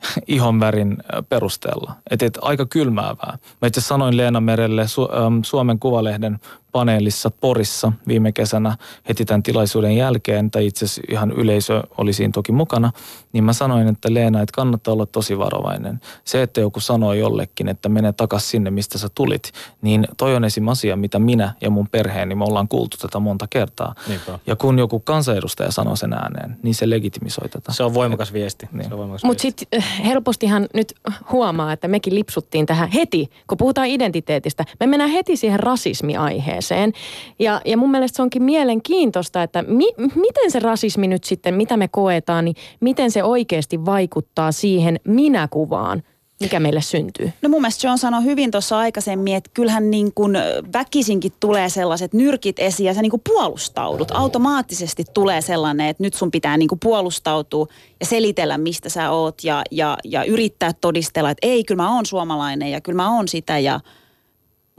[0.27, 0.97] ihonvärin
[1.29, 1.93] perusteella.
[2.09, 3.37] Että et, aika kylmäävää.
[3.61, 6.39] Mä itse sanoin Leena Merelle Su- Suomen Kuvalehden
[6.71, 8.77] paneelissa Porissa viime kesänä
[9.09, 12.91] heti tämän tilaisuuden jälkeen, tai itse asiassa ihan yleisö oli siinä toki mukana,
[13.33, 15.99] niin mä sanoin, että Leena, että kannattaa olla tosi varovainen.
[16.25, 19.51] Se, että joku sanoo jollekin, että mene takas sinne, mistä sä tulit,
[19.81, 20.67] niin toi on esim.
[20.67, 23.95] asia, mitä minä ja mun perheeni, me ollaan kuultu tätä monta kertaa.
[24.07, 24.39] Niinpä.
[24.47, 27.73] Ja kun joku kansanedustaja sanoo sen ääneen, niin se legitimisoi tätä.
[27.73, 28.69] Se on voimakas viesti.
[28.71, 28.89] Niin.
[29.23, 30.93] Mutta sitten äh, helpostihan nyt
[31.31, 34.65] huomaa, että mekin lipsuttiin tähän heti, kun puhutaan identiteetistä.
[34.79, 36.93] Me mennään heti siihen rasismiaiheen aiheeseen.
[37.39, 41.77] Ja, ja mun mielestä se onkin mielenkiintoista, että mi, miten se rasismi nyt sitten, mitä
[41.77, 46.03] me koetaan, niin miten se oikeasti vaikuttaa siihen minäkuvaan,
[46.39, 47.31] mikä meille syntyy?
[47.41, 50.37] No mun mielestä John sanoi hyvin tuossa aikaisemmin, että kyllähän niin kuin
[50.73, 54.11] väkisinkin tulee sellaiset nyrkit esiin ja sä niin puolustaudut.
[54.11, 57.67] Automaattisesti tulee sellainen, että nyt sun pitää niin puolustautua
[57.99, 62.05] ja selitellä, mistä sä oot ja, ja, ja yrittää todistella, että ei, kyllä mä oon
[62.05, 63.79] suomalainen ja kyllä mä oon sitä ja–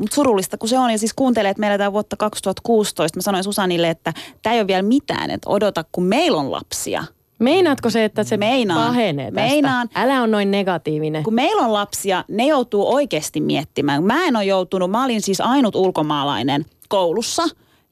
[0.01, 0.90] mutta surullista kun se on.
[0.90, 3.18] Ja siis kuuntelee, että meillä tämä vuotta 2016.
[3.18, 7.05] Mä sanoin Susanille, että tämä ei ole vielä mitään, että odota, kun meillä on lapsia.
[7.38, 8.86] Meinaatko se, että se Meinaan.
[8.86, 9.40] pahenee tästä?
[9.40, 9.88] Meinaan.
[9.94, 11.22] Älä on noin negatiivinen.
[11.22, 14.05] Kun meillä on lapsia, ne joutuu oikeasti miettimään.
[14.05, 17.42] Mä en ole joutunut, mä olin siis ainut ulkomaalainen koulussa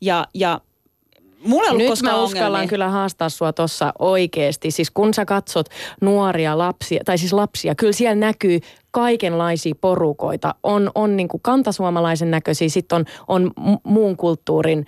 [0.01, 0.61] ja, ja
[1.45, 2.69] Mulla Nyt mä uskallan ongelmia.
[2.69, 4.71] kyllä haastaa sua tuossa oikeasti.
[4.71, 5.67] Siis kun sä katsot
[6.01, 8.61] nuoria lapsia, tai siis lapsia, kyllä siellä näkyy
[8.91, 10.55] kaikenlaisia porukoita.
[10.63, 13.51] On, on niin kuin kantasuomalaisen näköisiä, sitten on, on
[13.85, 14.87] muun kulttuurin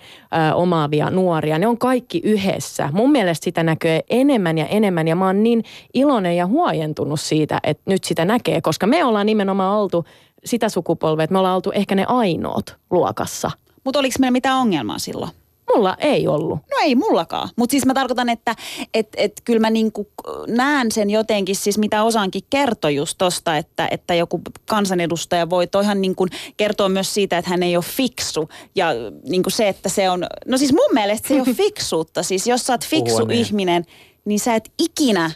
[0.51, 1.59] ö, omaavia nuoria.
[1.59, 2.89] Ne on kaikki yhdessä.
[2.93, 7.59] Mun mielestä sitä näkyy enemmän ja enemmän ja mä oon niin iloinen ja huojentunut siitä,
[7.63, 10.05] että nyt sitä näkee, koska me ollaan nimenomaan oltu
[10.45, 13.51] sitä sukupolvea, että me ollaan oltu ehkä ne ainoat luokassa.
[13.83, 15.31] Mutta oliko meillä mitään ongelmaa silloin?
[15.75, 16.59] Mulla ei ollut.
[16.71, 17.49] No ei mullakaan.
[17.55, 18.55] Mutta siis mä tarkoitan, että
[18.93, 20.07] et, et kyllä mä niinku
[20.47, 26.01] näen sen jotenkin, siis mitä osaankin kertoa just tosta, että, että joku kansanedustaja voi toihan
[26.01, 28.49] niinku kertoa myös siitä, että hän ei ole fiksu.
[28.75, 28.87] Ja
[29.29, 32.23] niinku se, että se on, no siis mun mielestä se ei ole fiksuutta.
[32.23, 33.39] Siis jos sä oot fiksu niin.
[33.39, 33.85] ihminen,
[34.25, 35.31] niin sä et ikinä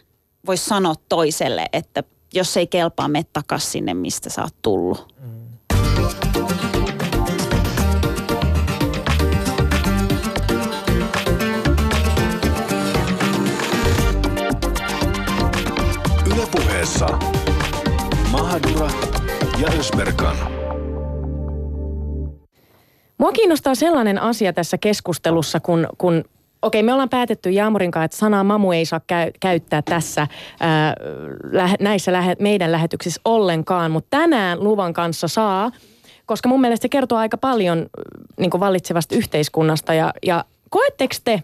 [0.47, 5.15] voi sanoa toiselle, että jos ei kelpaa, me takas sinne, mistä sä oot tullut.
[5.19, 5.34] Mm.
[16.85, 17.19] Puheessa
[18.31, 18.89] Mahadura
[19.61, 20.35] ja Ösberkan.
[23.17, 26.23] Mua kiinnostaa sellainen asia tässä keskustelussa, kun, kun
[26.61, 30.27] Okei, me ollaan päätetty Jaamurin kanssa, että sanaa mamu ei saa käy, käyttää tässä
[30.59, 30.93] ää,
[31.51, 35.71] lähe, näissä lähe, meidän lähetyksissä ollenkaan, mutta tänään luvan kanssa saa,
[36.25, 37.85] koska mun mielestä se kertoo aika paljon
[38.39, 41.43] niin vallitsevasta yhteiskunnasta ja, ja koetteko te,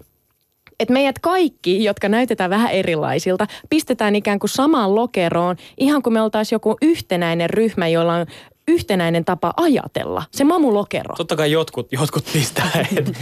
[0.82, 6.22] että meidät kaikki, jotka näytetään vähän erilaisilta, pistetään ikään kuin samaan lokeroon, ihan kuin me
[6.22, 8.26] oltaisiin joku yhtenäinen ryhmä, jolla on
[8.68, 10.24] yhtenäinen tapa ajatella.
[10.32, 11.16] Se mamulokero.
[11.16, 12.72] Totta kai jotkut, jotkut pistää.
[12.97, 13.16] et, et,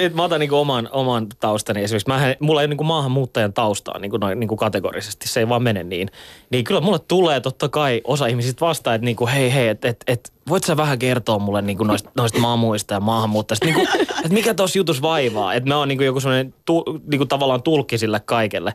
[0.00, 2.08] et, mä otan niinku oman, oman taustani esimerkiksi.
[2.08, 5.28] Mä, mulla ei niinku maahanmuuttajan taustaa niinku, noin, niinku kategorisesti.
[5.28, 6.08] Se ei vaan mene niin.
[6.50, 10.04] Niin kyllä mulle tulee totta kai osa ihmisistä vastaan, että niinku, hei hei, että et,
[10.06, 13.88] et, voit sä vähän kertoa mulle niin kuin noista, noista mamuista ja maahanmuuttajista, niin kuin,
[14.00, 17.28] että mikä tuossa jutus vaivaa, että mä oon niin kuin joku sellainen tu, niin kuin
[17.28, 18.74] tavallaan tulkki sille kaikelle.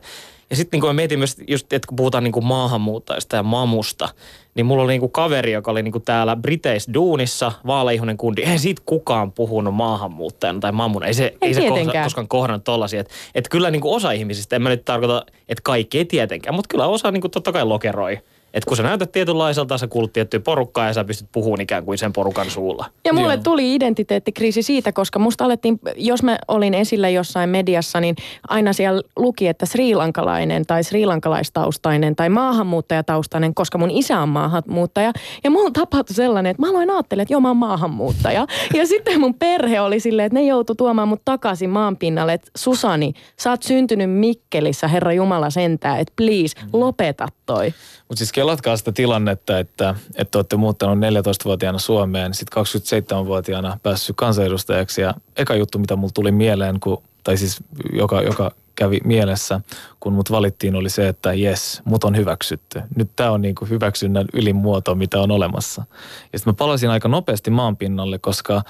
[0.50, 4.08] Ja sitten niin mä mietin myös, just, että kun puhutaan niin kuin maahanmuuttajista ja mamusta,
[4.54, 8.42] niin mulla oli niin kuin kaveri, joka oli niin kuin täällä Briteissä duunissa, vaaleihonen kundi.
[8.42, 11.06] Eihän siitä kukaan puhunut maahanmuuttajana tai mamuna.
[11.06, 13.00] Ei se, ei Ei se kohta, koskaan kohdannut tollasia.
[13.00, 16.54] Että et kyllä niin kuin osa ihmisistä, en mä nyt tarkoita, että kaikki ei tietenkään,
[16.54, 18.18] mutta kyllä osa niin kuin totta kai lokeroi.
[18.54, 21.98] Että kun sä näytät tietynlaiselta, sä kuulut tiettyä porukkaa ja sä pystyt puhumaan ikään kuin
[21.98, 22.86] sen porukan suulla.
[23.04, 23.42] Ja mulle Joo.
[23.42, 28.16] tuli identiteettikriisi siitä, koska musta alettiin, jos mä olin esillä jossain mediassa, niin
[28.48, 35.12] aina siellä luki, että sriilankalainen tai sriilankalaistaustainen tai maahanmuuttajataustainen, koska mun isä on maahanmuuttaja.
[35.44, 38.46] Ja mulla tapahtui sellainen, että mä aloin ajattelemaan, että joo mä oon maahanmuuttaja.
[38.74, 42.50] Ja sitten mun perhe oli silleen, että ne joutui tuomaan mut takaisin maan pinnalle, että
[42.56, 47.72] Susani, sä oot syntynyt Mikkelissä, Herra Jumala sentää, että please, lopeta toi.
[48.12, 55.00] Mutta siis kelatkaa sitä tilannetta, että, että olette muuttanut 14-vuotiaana Suomeen, sitten 27-vuotiaana päässyt kansanedustajaksi.
[55.00, 57.56] Ja eka juttu, mitä mulla tuli mieleen, kun, tai siis
[57.92, 59.60] joka, joka kävi mielessä,
[60.00, 62.82] kun mut valittiin, oli se, että jes, mut on hyväksytty.
[62.96, 65.84] Nyt tämä on niinku hyväksynnän ylin muoto, mitä on olemassa.
[66.32, 68.62] Ja sitten mä palasin aika nopeasti maanpinnalle, koska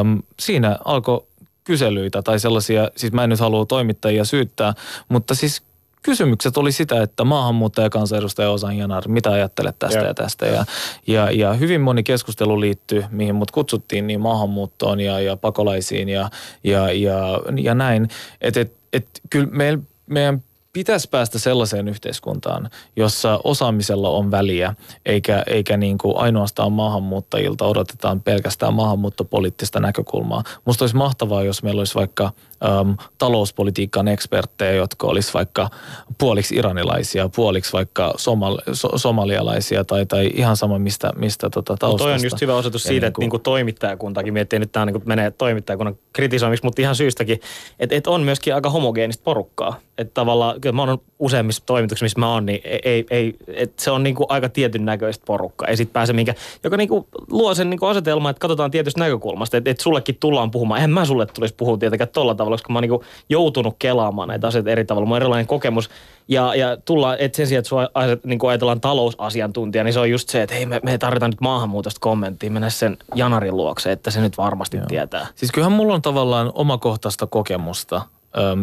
[0.00, 1.26] äm, siinä alkoi
[1.64, 4.74] kyselyitä tai sellaisia, siis mä en nyt halua toimittajia syyttää,
[5.08, 5.62] mutta siis
[6.02, 10.06] kysymykset oli sitä, että maahanmuuttaja kansanedustaja Osan Janar, mitä ajattelet tästä Joo.
[10.06, 10.46] ja tästä.
[10.46, 10.64] Ja,
[11.06, 16.30] ja, ja hyvin moni keskustelu liittyy, mihin mut kutsuttiin, niin maahanmuuttoon ja, ja pakolaisiin ja,
[16.64, 17.18] ja, ja,
[17.56, 18.08] ja näin.
[18.40, 20.42] Että et, et, kyllä meillä, meidän
[20.72, 24.74] pitäisi päästä sellaiseen yhteiskuntaan, jossa osaamisella on väliä,
[25.06, 30.44] eikä, eikä niin kuin ainoastaan maahanmuuttajilta odotetaan pelkästään maahanmuuttopoliittista näkökulmaa.
[30.64, 32.32] Musta olisi mahtavaa, jos meillä olisi vaikka
[32.64, 35.70] äm, talouspolitiikan eksperttejä, jotka olisi vaikka
[36.18, 41.76] puoliksi iranilaisia, puoliksi vaikka somal, so, somalialaisia tai, tai ihan sama mistä, mistä tota No
[41.76, 42.04] taustasta.
[42.04, 45.02] toi on just hyvä osoitus Ja siitä, niin että niinku toimittajakuntakin miettii, nyt tämä niinku
[45.04, 47.40] menee toimittajakunnan kritisoimiksi, mutta ihan syystäkin,
[47.80, 49.76] että et on myöskin aika homogeenista porukkaa.
[49.98, 53.90] Että tavallaan, kyllä mä oon useimmissa toimituksissa, missä mä oon, niin ei, ei, et se
[53.90, 55.68] on niinku aika tietyn näköistä porukkaa.
[55.68, 56.34] Ei sit pääse minkä,
[56.64, 60.78] joka niinku luo sen niinku asetelman, että katsotaan tietystä näkökulmasta, että et sullekin tullaan puhumaan.
[60.78, 64.46] Eihän mä sulle tulisi puhua tietenkään tolla tavalla, koska mä oon niinku joutunut kelaamaan näitä
[64.46, 65.06] asioita eri tavalla.
[65.06, 65.90] Mulla on erilainen kokemus.
[66.28, 70.10] Ja, ja tullaan, että sen sijaan, että sua aset- niinku ajatellaan talousasiantuntija, niin se on
[70.10, 74.10] just se, että hei, me, me tarvitaan nyt maahanmuutosta kommenttia, mennä sen Janarin luokse, että
[74.10, 74.86] se nyt varmasti Joo.
[74.86, 75.26] tietää.
[75.34, 78.02] Siis kyllähän mulla on tavallaan omakohtaista kokemusta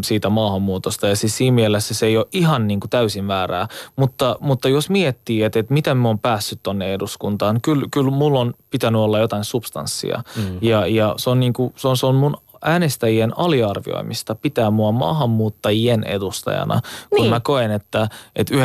[0.04, 3.68] siitä maahanmuutosta ja siis siinä mielessä se ei ole ihan niin kuin täysin väärää.
[3.96, 8.40] Mutta, mutta jos miettii, että, että miten mä oon päässyt tonne eduskuntaan, kyllä, kyllä mulla
[8.40, 10.58] on pitänyt olla jotain substanssia mm.
[10.62, 14.92] ja, ja se, on niin kuin, se, on, se on mun äänestäjien aliarvioimista pitää mua
[14.92, 17.30] maahanmuuttajien edustajana, kun Niin.
[17.30, 18.58] mä koen, että, että 95-99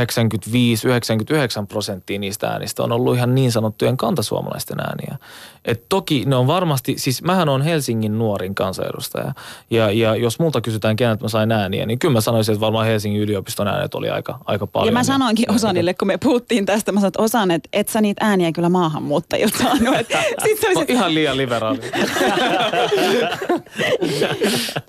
[1.69, 5.17] prosenttia niistä äänistä on ollut ihan niin sanottujen kantasuomalaisten ääniä.
[5.65, 9.33] Et toki ne on varmasti, siis mähän on Helsingin nuorin kansanedustaja
[9.71, 12.87] ja, ja jos multa kysytään keneltä mä sain ääniä, niin kyllä mä sanoisin, että varmaan
[12.87, 14.87] Helsingin yliopiston äänet oli aika, aika paljon.
[14.89, 18.01] Ja mä sanoinkin Osanille, kun me puhuttiin tästä, mä sanoin, että Osan, että et sä
[18.01, 19.95] niitä ääniä kyllä maahanmuuttajilta saanut.
[19.95, 20.09] Et
[20.45, 21.81] Sit se On olisi, ihan liian liberaali.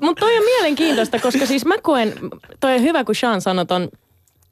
[0.02, 2.14] Mutta toi on mielenkiintoista, koska siis mä koen,
[2.60, 3.90] toi on hyvä kun Sean sanoi ton,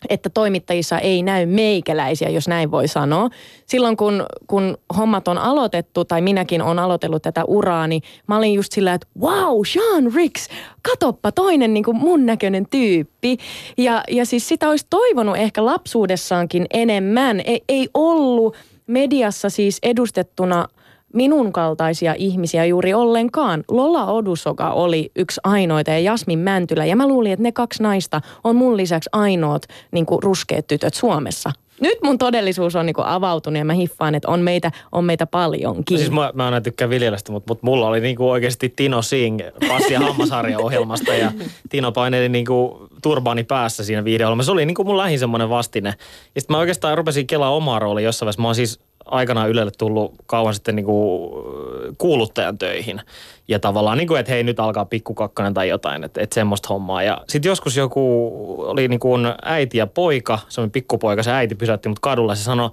[0.09, 3.29] että toimittajissa ei näy meikäläisiä, jos näin voi sanoa.
[3.65, 8.53] Silloin kun, kun hommat on aloitettu, tai minäkin olen aloitellut tätä uraa, niin mä olin
[8.53, 10.47] just sillä, että wow, Sean Ricks,
[10.89, 13.37] katoppa toinen niin kuin mun näköinen tyyppi.
[13.77, 17.41] Ja, ja siis sitä olisi toivonut ehkä lapsuudessaankin enemmän.
[17.45, 18.55] Ei, ei ollut
[18.87, 20.67] mediassa siis edustettuna
[21.13, 23.63] minun kaltaisia ihmisiä juuri ollenkaan.
[23.71, 26.85] Lola Odusoka oli yksi ainoita ja Jasmin Mäntylä.
[26.85, 31.51] Ja mä luulin, että ne kaksi naista on mun lisäksi ainoat niin ruskeat tytöt Suomessa.
[31.81, 35.97] Nyt mun todellisuus on niin avautunut ja mä hiffaan, että on meitä, on meitä paljonkin.
[35.97, 39.93] Siis mä, mä aina tykkään Viljelestä, mutta, mutta mulla oli niinku oikeasti Tino Singh Passi
[39.93, 41.31] ja ohjelmasta ja
[41.69, 44.43] Tino paineli niinku turbaani päässä siinä videolla.
[44.43, 45.89] Se oli niinku mun lähin semmoinen vastine.
[46.35, 48.41] Ja sitten mä oikeastaan rupesin kelaa omaa roolia jossain vaiheessa.
[48.41, 51.29] Mä oon siis aikanaan Ylelle tullut kauan sitten niinku
[51.97, 53.01] kuuluttajan töihin.
[53.47, 57.03] Ja tavallaan niinku, että hei nyt alkaa pikkukakkanen tai jotain, että, että semmoista hommaa.
[57.03, 59.09] Ja sitten joskus joku oli niinku
[59.43, 62.69] äiti ja poika, semmoinen pikkupoika, se äiti pysäytti mut kadulla se sanoi,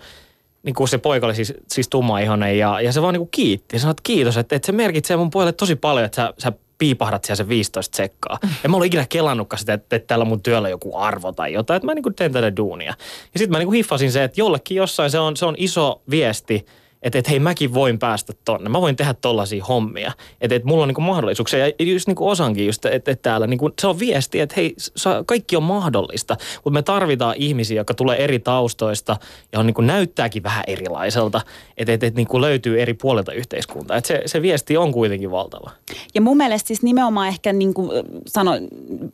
[0.63, 3.77] niin kuin se poika oli siis, siis tummaihoinen ja, ja se vaan niin kuin kiitti.
[3.77, 6.53] Ja sanoi, että kiitos, että, että se merkitsee mun pojelle tosi paljon, että sä, sä
[6.81, 8.39] piipahdat siellä se 15 sekkaa.
[8.63, 11.53] Ja mä olin ikinä kelannutkaan sitä, että, että täällä on mun työllä joku arvo tai
[11.53, 12.95] jotain, että mä niin kuin teen tätä duunia.
[13.33, 16.03] Ja sitten mä niin kuin hiffasin se, että jollekin jossain se on, se on iso
[16.11, 16.67] viesti,
[17.03, 20.13] Että et, hei mäkin voin päästä tonne, mä voin tehdä tollaisia hommia.
[20.41, 23.71] Että et, mulla on niinku mahdollisuuksia ja just niinku osankin just, että et täällä niinku,
[23.81, 26.37] se on viesti, että hei sa, kaikki on mahdollista.
[26.65, 29.17] Mutta me tarvitaan ihmisiä, jotka tulee eri taustoista
[29.53, 31.41] ja on niinku näyttääkin vähän erilaiselta.
[31.77, 33.97] Että et, et, niinku löytyy eri puolilta yhteiskuntaa.
[33.97, 35.71] Että se, se viesti on kuitenkin valtava.
[36.15, 37.91] Ja mun mielestä siis nimenomaan ehkä niin kuin
[38.27, 38.53] sano,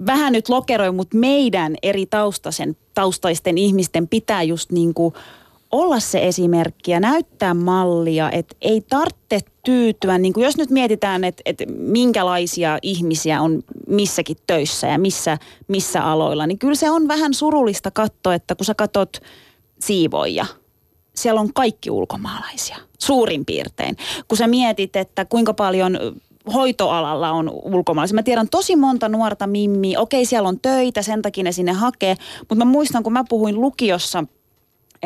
[0.06, 5.14] vähän nyt lokeroi, mutta meidän eri taustaisen, taustaisten ihmisten pitää just niin kuin
[5.72, 11.24] olla se esimerkki ja näyttää mallia, että ei tarvitse tyytyä, niin kuin jos nyt mietitään,
[11.24, 15.38] että, että minkälaisia ihmisiä on missäkin töissä ja missä,
[15.68, 19.16] missä aloilla, niin kyllä se on vähän surullista katsoa, että kun sä katot
[19.80, 20.46] siivoja,
[21.14, 23.96] siellä on kaikki ulkomaalaisia, suurin piirtein.
[24.28, 25.98] Kun sä mietit, että kuinka paljon
[26.54, 28.14] hoitoalalla on ulkomaalaisia.
[28.14, 30.00] Mä tiedän tosi monta nuorta mimmiä.
[30.00, 32.16] Okei, siellä on töitä, sen takia ne sinne hakee.
[32.38, 34.24] Mutta mä muistan, kun mä puhuin lukiossa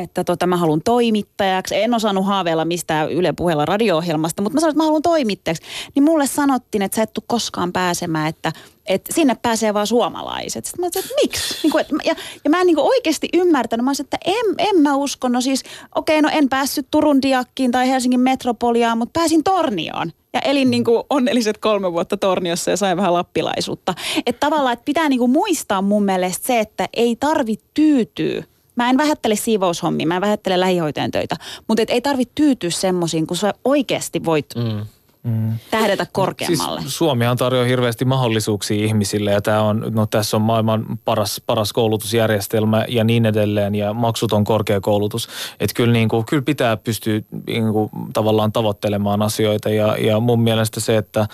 [0.01, 1.77] että tota, mä haluan toimittajaksi.
[1.77, 5.63] En osannut haaveilla mistään Yle puheella radio-ohjelmasta, mutta mä sanoin, että mä haluan toimittajaksi.
[5.95, 8.53] Niin mulle sanottiin, että sä et tule koskaan pääsemään, että,
[8.87, 10.65] että sinne pääsee vaan suomalaiset.
[10.65, 11.55] Sitten mä sanoin, että miksi?
[11.63, 13.85] Niin kuin, että, ja, ja mä en niin kuin oikeasti ymmärtänyt.
[13.85, 15.29] Mä sanoin, että en, en mä usko.
[15.29, 15.63] No siis,
[15.95, 20.13] okei, okay, no en päässyt Turun Diakkiin tai Helsingin Metropoliaan, mutta pääsin Tornioon.
[20.33, 23.95] Ja elin niin kuin onnelliset kolme vuotta Torniossa ja sain vähän lappilaisuutta.
[24.27, 28.45] Että tavallaan, että pitää niin kuin muistaa mun mielestä se, että ei tarvi tyytyä
[28.81, 31.37] Mä en vähättele siivoushommia, mä en vähättele lähihoitajan töitä,
[31.69, 34.87] mutta et ei tarvitse tyytyä semmoisiin, kun sä oikeasti voit mm
[35.23, 35.59] mm.
[35.71, 36.81] tähdätä korkeammalle.
[36.81, 41.73] Siis Suomihan tarjoaa hirveästi mahdollisuuksia ihmisille ja tämä on, no tässä on maailman paras, paras
[41.73, 45.29] koulutusjärjestelmä ja niin edelleen ja maksuton korkeakoulutus.
[45.61, 50.43] Että kyllä, niin kuin, kyllä pitää pystyä niin kuin, tavallaan tavoittelemaan asioita ja, ja mun
[50.43, 51.29] mielestä se, että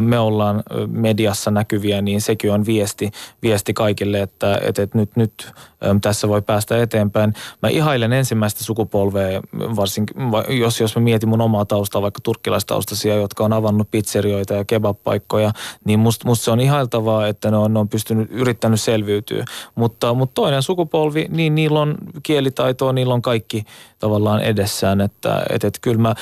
[0.00, 3.10] me ollaan mediassa näkyviä, niin sekin on viesti,
[3.42, 5.52] viesti kaikille, että, että, että nyt, nyt
[6.00, 7.34] tässä voi päästä eteenpäin.
[7.62, 9.42] Mä ihailen ensimmäistä sukupolvea,
[9.76, 10.16] varsinkin
[10.48, 15.52] jos, jos mä mietin mun omaa taustaa, vaikka turkkilaistaustaisia, jotka on avannut pizzerioita ja kebabpaikkoja,
[15.84, 19.44] niin musta must se on ihailtavaa, että ne on, ne on pystynyt, yrittänyt selviytyä.
[19.74, 23.64] Mutta, mutta toinen sukupolvi, niin niillä on kielitaitoa, niillä on kaikki
[23.98, 26.14] tavallaan edessään, että et, et kyllä, mä,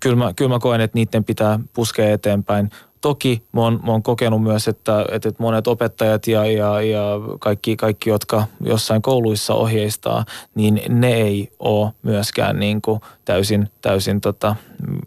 [0.00, 2.70] kyllä, mä, kyllä mä koen, että niiden pitää puskea eteenpäin
[3.00, 7.02] Toki mä oon, mä oon kokenut myös, että, että monet opettajat ja, ja, ja
[7.40, 10.24] kaikki, kaikki, jotka jossain kouluissa ohjeistaa,
[10.54, 14.56] niin ne ei ole myöskään niin kuin täysin, täysin tota,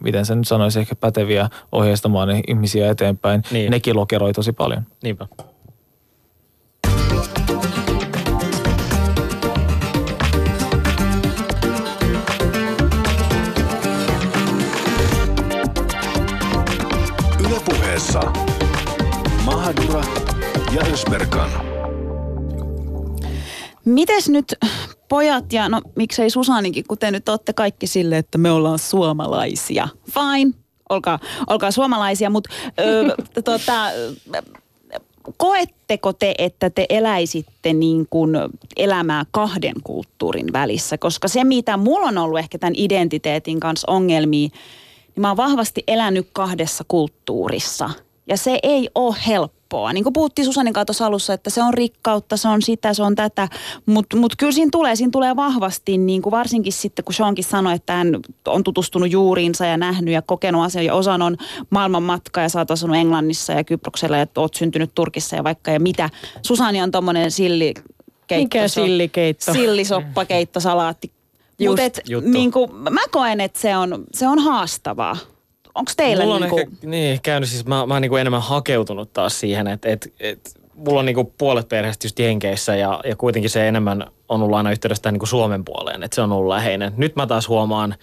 [0.02, 3.42] miten sen nyt sanoisi, ehkä päteviä ohjeistamaan ihmisiä eteenpäin.
[3.50, 3.70] Niin.
[3.70, 4.82] Nekin lokeroi tosi paljon.
[5.02, 5.26] Niinpä.
[20.82, 21.48] Ja.
[23.84, 24.54] Mites nyt
[25.08, 29.88] pojat ja no miksei Susanikin, kun te nyt olette kaikki sille, että me ollaan suomalaisia.
[30.10, 30.52] Fine,
[30.88, 32.50] olkaa, olkaa suomalaisia, mutta
[33.44, 33.90] tota,
[35.36, 38.30] koetteko te, että te eläisitte niin kuin
[38.76, 40.98] elämää kahden kulttuurin välissä?
[40.98, 44.48] Koska se, mitä mulla on ollut ehkä tämän identiteetin kanssa ongelmia,
[45.16, 47.90] niin mä oon vahvasti elänyt kahdessa kulttuurissa.
[48.26, 49.16] Ja se ei ole
[49.72, 49.92] helppoa.
[49.92, 53.14] Niin kuin puhuttiin Susanin kanssa alussa, että se on rikkautta, se on sitä, se on
[53.14, 53.48] tätä.
[53.86, 57.74] Mutta mut kyllä siinä tulee, siinä tulee vahvasti, niin kuin varsinkin sitten kun Seankin sanoi,
[57.74, 58.16] että hän
[58.46, 60.86] on tutustunut juuriinsa ja nähnyt ja kokenut asioita.
[60.86, 61.36] Ja osan on
[61.70, 65.70] maailman matka ja sä oot asunut Englannissa ja Kyproksella ja oot syntynyt Turkissa ja vaikka
[65.70, 66.10] ja mitä.
[66.42, 67.74] Susani on tommonen silli
[68.26, 68.58] keitto.
[68.58, 69.52] Mikä sillikeitto?
[69.52, 71.12] Sillisoppakeitto, salaatti,
[71.68, 71.82] mutta
[72.24, 72.50] niin
[72.90, 75.16] mä koen, että se on, se on haastavaa.
[75.74, 76.58] Onko teillä mulla on niinku...
[76.58, 80.62] ehkä, niin, käynyt siis, mä, mä oon niinku enemmän hakeutunut taas siihen, että et, et,
[80.74, 84.70] mulla on niinku puolet perheestä just Jenkeissä ja, ja kuitenkin se enemmän on ollut aina
[84.70, 86.92] yhteydessä niinku Suomen puoleen, että se on ollut läheinen.
[86.96, 87.94] Nyt mä taas huomaan,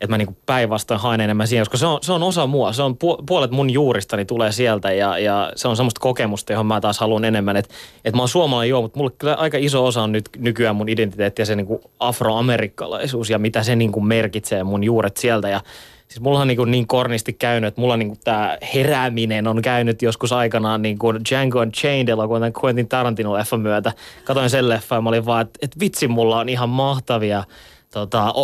[0.00, 2.72] että mä niinku päinvastoin haen enemmän siihen, koska se on, se on osa mua.
[2.72, 6.80] Se on puolet mun juuristani tulee sieltä ja, ja se on semmoista kokemusta, johon mä
[6.80, 7.56] taas haluan enemmän.
[7.56, 7.74] Että
[8.04, 10.88] et mä oon suomalainen joo, mutta mulle kyllä aika iso osa on nyt nykyään mun
[10.88, 15.48] identiteetti ja se niinku afroamerikkalaisuus ja mitä se niinku merkitsee mun juuret sieltä.
[15.48, 15.60] Ja
[16.08, 20.32] Siis mulla on niin, niin kornisti käynyt, että mulla niin tämä herääminen on käynyt joskus
[20.32, 23.92] aikanaan niin kuin Django Unchained elokuvan Quentin Tarantino-leffan myötä.
[24.24, 27.44] Katoin sen leffan ja mä olin vaan, että, että vitsi mulla on ihan mahtavia
[27.90, 28.34] tota,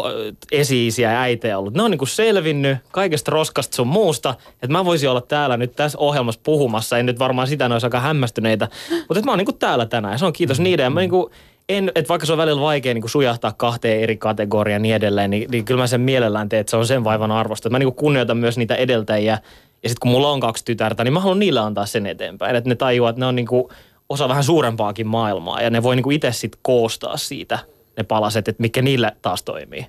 [0.53, 1.75] esi-isiä ja äitejä ollut.
[1.75, 5.99] Ne on niinku selvinnyt kaikesta roskasta sun muusta, että mä voisin olla täällä nyt tässä
[5.99, 6.99] ohjelmassa puhumassa.
[6.99, 8.69] En nyt varmaan sitä ne olisi aika hämmästyneitä,
[9.09, 10.85] mutta mä oon niinku täällä tänään ja se on kiitos niiden.
[10.85, 11.31] Ja mä niinku,
[11.69, 15.31] en, että vaikka se on välillä vaikea niin sujahtaa kahteen eri kategoriaan ja niin edelleen,
[15.31, 17.71] niin, niin kyllä mä sen mielellään teen, että se on sen vaivan arvosta.
[17.71, 19.39] Mä niin kunnioitan myös niitä edeltäjiä.
[19.83, 22.57] Ja sitten kun mulla on kaksi tytärtä, niin mä haluan niille antaa sen eteenpäin.
[22.57, 23.69] Että ne tajuaa, että ne on niin kuin
[24.09, 27.59] osa vähän suurempaakin maailmaa ja ne voi niin itse sitten koostaa siitä
[27.97, 29.87] ne palaset, että mikä niille taas toimii.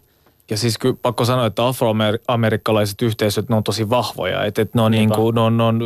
[0.50, 4.44] Ja siis kyllä pakko sanoa, että afroamerikkalaiset yhteisöt, ne on tosi vahvoja.
[4.44, 5.80] Että, että ne on, niin kuin, ne on, ne on,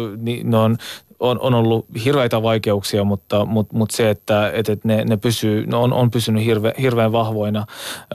[0.43, 0.78] ne on
[1.20, 5.78] on, on ollut hirveitä vaikeuksia, mutta, mutta, mutta se, että, että ne, ne, pysyy, ne
[5.78, 7.66] on, on pysynyt hirve, hirveän vahvoina,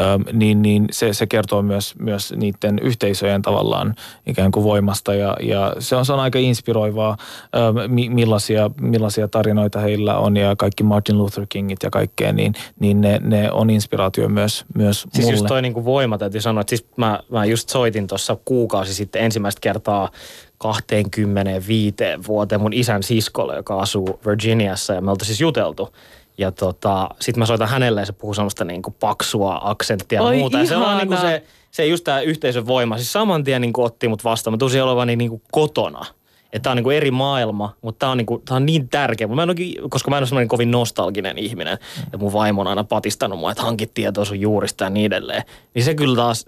[0.00, 3.94] ähm, niin, niin se, se kertoo myös, myös niiden yhteisöjen tavallaan
[4.26, 7.16] ikään kuin voimasta ja, ja se, on, se on aika inspiroivaa,
[7.56, 13.00] ähm, millaisia, millaisia tarinoita heillä on ja kaikki Martin Luther Kingit ja kaikkea, niin, niin
[13.00, 15.26] ne, ne on inspiraatio myös, myös siis mulle.
[15.26, 18.36] Siis just toi niin kuin voima täytyy sanoa, että siis mä, mä just soitin tuossa
[18.44, 20.10] kuukausi sitten ensimmäistä kertaa
[20.58, 21.94] 25
[22.26, 25.94] vuoteen mun isän siskolle, joka asuu Virginiassa ja me oltiin siis juteltu.
[26.38, 30.36] Ja tota, sitten mä soitan hänelle ja se puhuu semmoista niinku paksua aksenttia ja Oi,
[30.36, 30.58] muuta.
[30.58, 32.96] Ja se on niinku se, se just tämä yhteisön voima.
[32.96, 34.54] Siis saman tien niinku otti mut vastaan.
[34.54, 36.04] Mä tunsin olevani niinku kotona.
[36.54, 39.26] Että tämä on niinku eri maailma, mutta tämä on, niinku, tää on niin tärkeä.
[39.26, 41.78] Mä en oikein, koska mä en ole semmoinen kovin nostalginen ihminen.
[42.12, 45.42] Ja mun vaimo on aina patistanut mua, että hankit tietoa sun juurista ja niin edelleen.
[45.74, 46.46] Niin se kyllä taas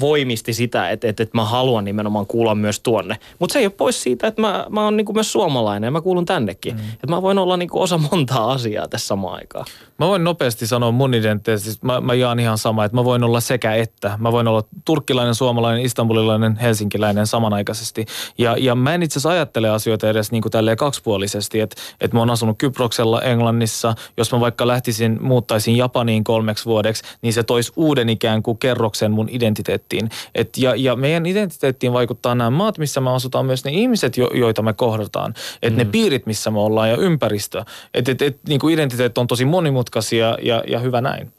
[0.00, 3.18] voimisti sitä, että, että, että mä haluan nimenomaan kuulla myös tuonne.
[3.38, 6.00] Mutta se ei ole pois siitä, että mä, mä oon niinku myös suomalainen ja mä
[6.00, 6.74] kuulun tännekin.
[6.74, 6.80] Mm.
[6.80, 9.66] Että mä voin olla niinku osa montaa asiaa tässä samaan aikaan.
[10.00, 11.86] Mä voin nopeasti sanoa mun identiteetistä.
[11.86, 14.18] Mä, mä jaan ihan sama, että mä voin olla sekä että.
[14.20, 18.06] Mä voin olla turkkilainen, suomalainen, istanbulilainen, helsinkiläinen samanaikaisesti.
[18.38, 22.16] Ja, ja mä en itse asiassa ajattele asioita edes niin kuin tälleen kaksipuolisesti, että, että
[22.16, 23.94] mä oon asunut Kyproksella, Englannissa.
[24.16, 29.12] Jos mä vaikka lähtisin, muuttaisin Japaniin kolmeksi vuodeksi, niin se toisi uuden ikään kuin kerroksen
[29.12, 30.10] mun identiteettiin.
[30.34, 34.30] Et, ja, ja meidän identiteettiin vaikuttaa nämä maat, missä me asutaan, myös ne ihmiset, jo,
[34.34, 35.34] joita me kohdataan.
[35.62, 35.86] Että mm.
[35.86, 37.64] ne piirit, missä me ollaan ja ympäristö.
[37.94, 39.44] Että et, et, niin kuin identiteet on tosi
[39.90, 41.32] monimutkaisia ja, ja hyvä näin.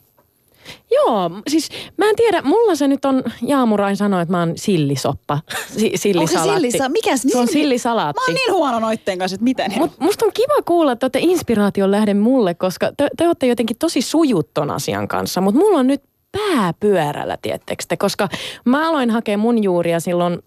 [0.90, 5.38] Joo, siis mä en tiedä, mulla se nyt on, Jaamurain sanoi, että mä oon sillisoppa.
[5.66, 6.54] Si- Onko se sillisalaatti.
[6.60, 6.88] sillisa?
[6.88, 7.52] Mikäs Se on nimi?
[7.52, 8.20] sillisalaatti.
[8.20, 9.72] Mä oon niin huono noitteen kanssa, että miten.
[9.76, 13.76] Mut musta on kiva kuulla, että olette inspiraation lähde mulle, koska te, te olette jotenkin
[13.78, 15.40] tosi sujut ton asian kanssa.
[15.40, 17.96] Mutta mulla on nyt pää pyörällä, tiettekö te?
[17.96, 18.28] Koska
[18.64, 20.42] mä aloin hakea mun juuria silloin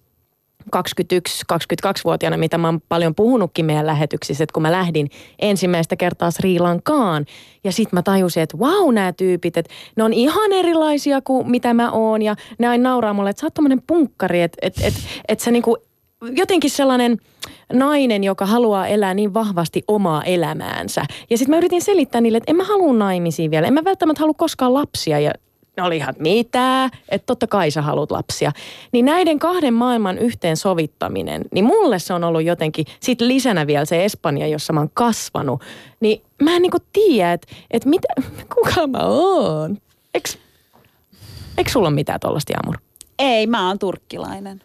[0.76, 5.09] 21-22-vuotiaana, mitä mä oon paljon puhunutkin meidän lähetyksissä, että kun mä lähdin
[5.39, 7.26] ensimmäistä kertaa Sri Lankaan
[7.63, 11.74] ja sit mä tajusin, että vau nämä tyypit, että ne on ihan erilaisia kuin mitä
[11.74, 14.93] mä oon ja ne aina nauraa mulle, että sä oot tommonen punkkari, että et, et,
[15.28, 15.78] et sä niinku
[16.32, 17.18] jotenkin sellainen
[17.74, 21.05] nainen, joka haluaa elää niin vahvasti omaa elämäänsä.
[21.30, 23.68] Ja sitten mä yritin selittää niille, että en mä halua naimisiin vielä.
[23.68, 25.20] En mä välttämättä halua koskaan lapsia.
[25.20, 25.32] Ja
[25.78, 26.89] ne oli ihan, mitä?
[27.09, 28.51] Että totta kai sä haluat lapsia.
[28.91, 34.05] Niin näiden kahden maailman yhteensovittaminen, niin mulle se on ollut jotenkin, sit lisänä vielä se
[34.05, 35.61] Espanja, jossa mä oon kasvanut.
[35.99, 38.07] Niin mä en niinku tiedä, että et mitä,
[38.55, 39.78] kuka mä oon.
[40.13, 40.38] Eks,
[41.57, 42.78] eks sulla ole mitään tollasta, Jaamur?
[43.19, 44.61] Ei, mä oon turkkilainen.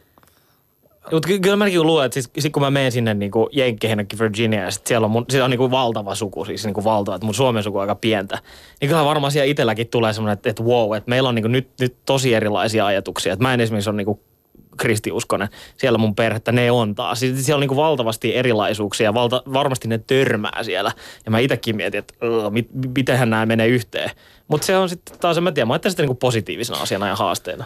[1.13, 4.65] Mutta ky- kyllä mäkin luulen, että siis, sit kun mä menen sinne niinku Jenkkeihin Virginia,
[4.65, 7.35] ja sit siellä on, mun, siellä on niinku valtava suku, siis niinku valtava, että mun
[7.35, 8.39] Suomen suku on aika pientä.
[8.81, 11.69] Niin kyllä varmaan siellä itselläkin tulee semmoinen, että, että wow, että meillä on niinku nyt,
[11.81, 13.33] nyt tosi erilaisia ajatuksia.
[13.33, 14.21] Että mä en esimerkiksi ole niinku
[14.77, 15.49] kristiuskonen.
[15.77, 17.21] Siellä mun perhettä ne on taas.
[17.21, 20.93] Siis Siellä on niinku valtavasti erilaisuuksia, valta, varmasti ne törmää siellä.
[21.25, 22.15] Ja mä itsekin mietin, että
[22.51, 24.11] mit, mitenhän nämä menee yhteen.
[24.49, 27.17] Mutta se on sitten taas, en mä tiedä, mä ajattelen sitä niinku positiivisena asiana ja
[27.17, 27.65] haasteena.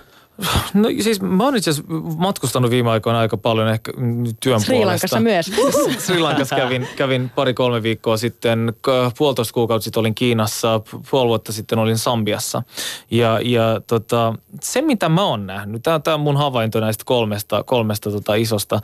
[0.75, 3.93] No siis mä oon itse asiassa matkustanut viime aikoina aika paljon ehkä
[4.41, 5.17] työn Sri puolesta.
[5.17, 5.53] Lankassa myös.
[6.07, 8.73] Sri Lankassa kävin, kävin pari-kolme viikkoa sitten,
[9.19, 10.81] puolitoista kuukautta sitten olin Kiinassa,
[11.11, 12.63] puoli vuotta sitten olin Sambiassa.
[13.11, 18.11] Ja, ja tota, se mitä mä oon nähnyt, tämä on mun havainto näistä kolmesta, kolmesta
[18.11, 18.81] tota isosta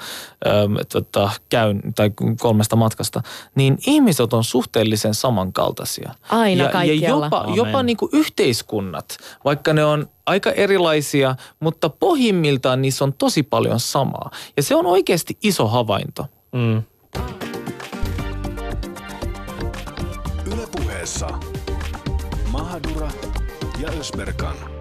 [0.47, 3.23] äm, tota, käyn, tai kolmesta matkasta,
[3.55, 6.15] niin ihmiset on suhteellisen samankaltaisia.
[6.31, 7.27] Aina ja, ja kaikkialla.
[7.27, 7.55] jopa, Amen.
[7.55, 13.81] jopa niin kuin yhteiskunnat, vaikka ne on aika erilaisia, mutta pohjimmiltaan niissä on tosi paljon
[13.81, 14.31] samaa.
[14.57, 16.27] Ja se on oikeasti iso havainto.
[16.53, 16.83] Mm.
[20.53, 21.29] Yle puheessa
[22.53, 23.11] Mahadura
[23.81, 24.80] ja Ösberkan.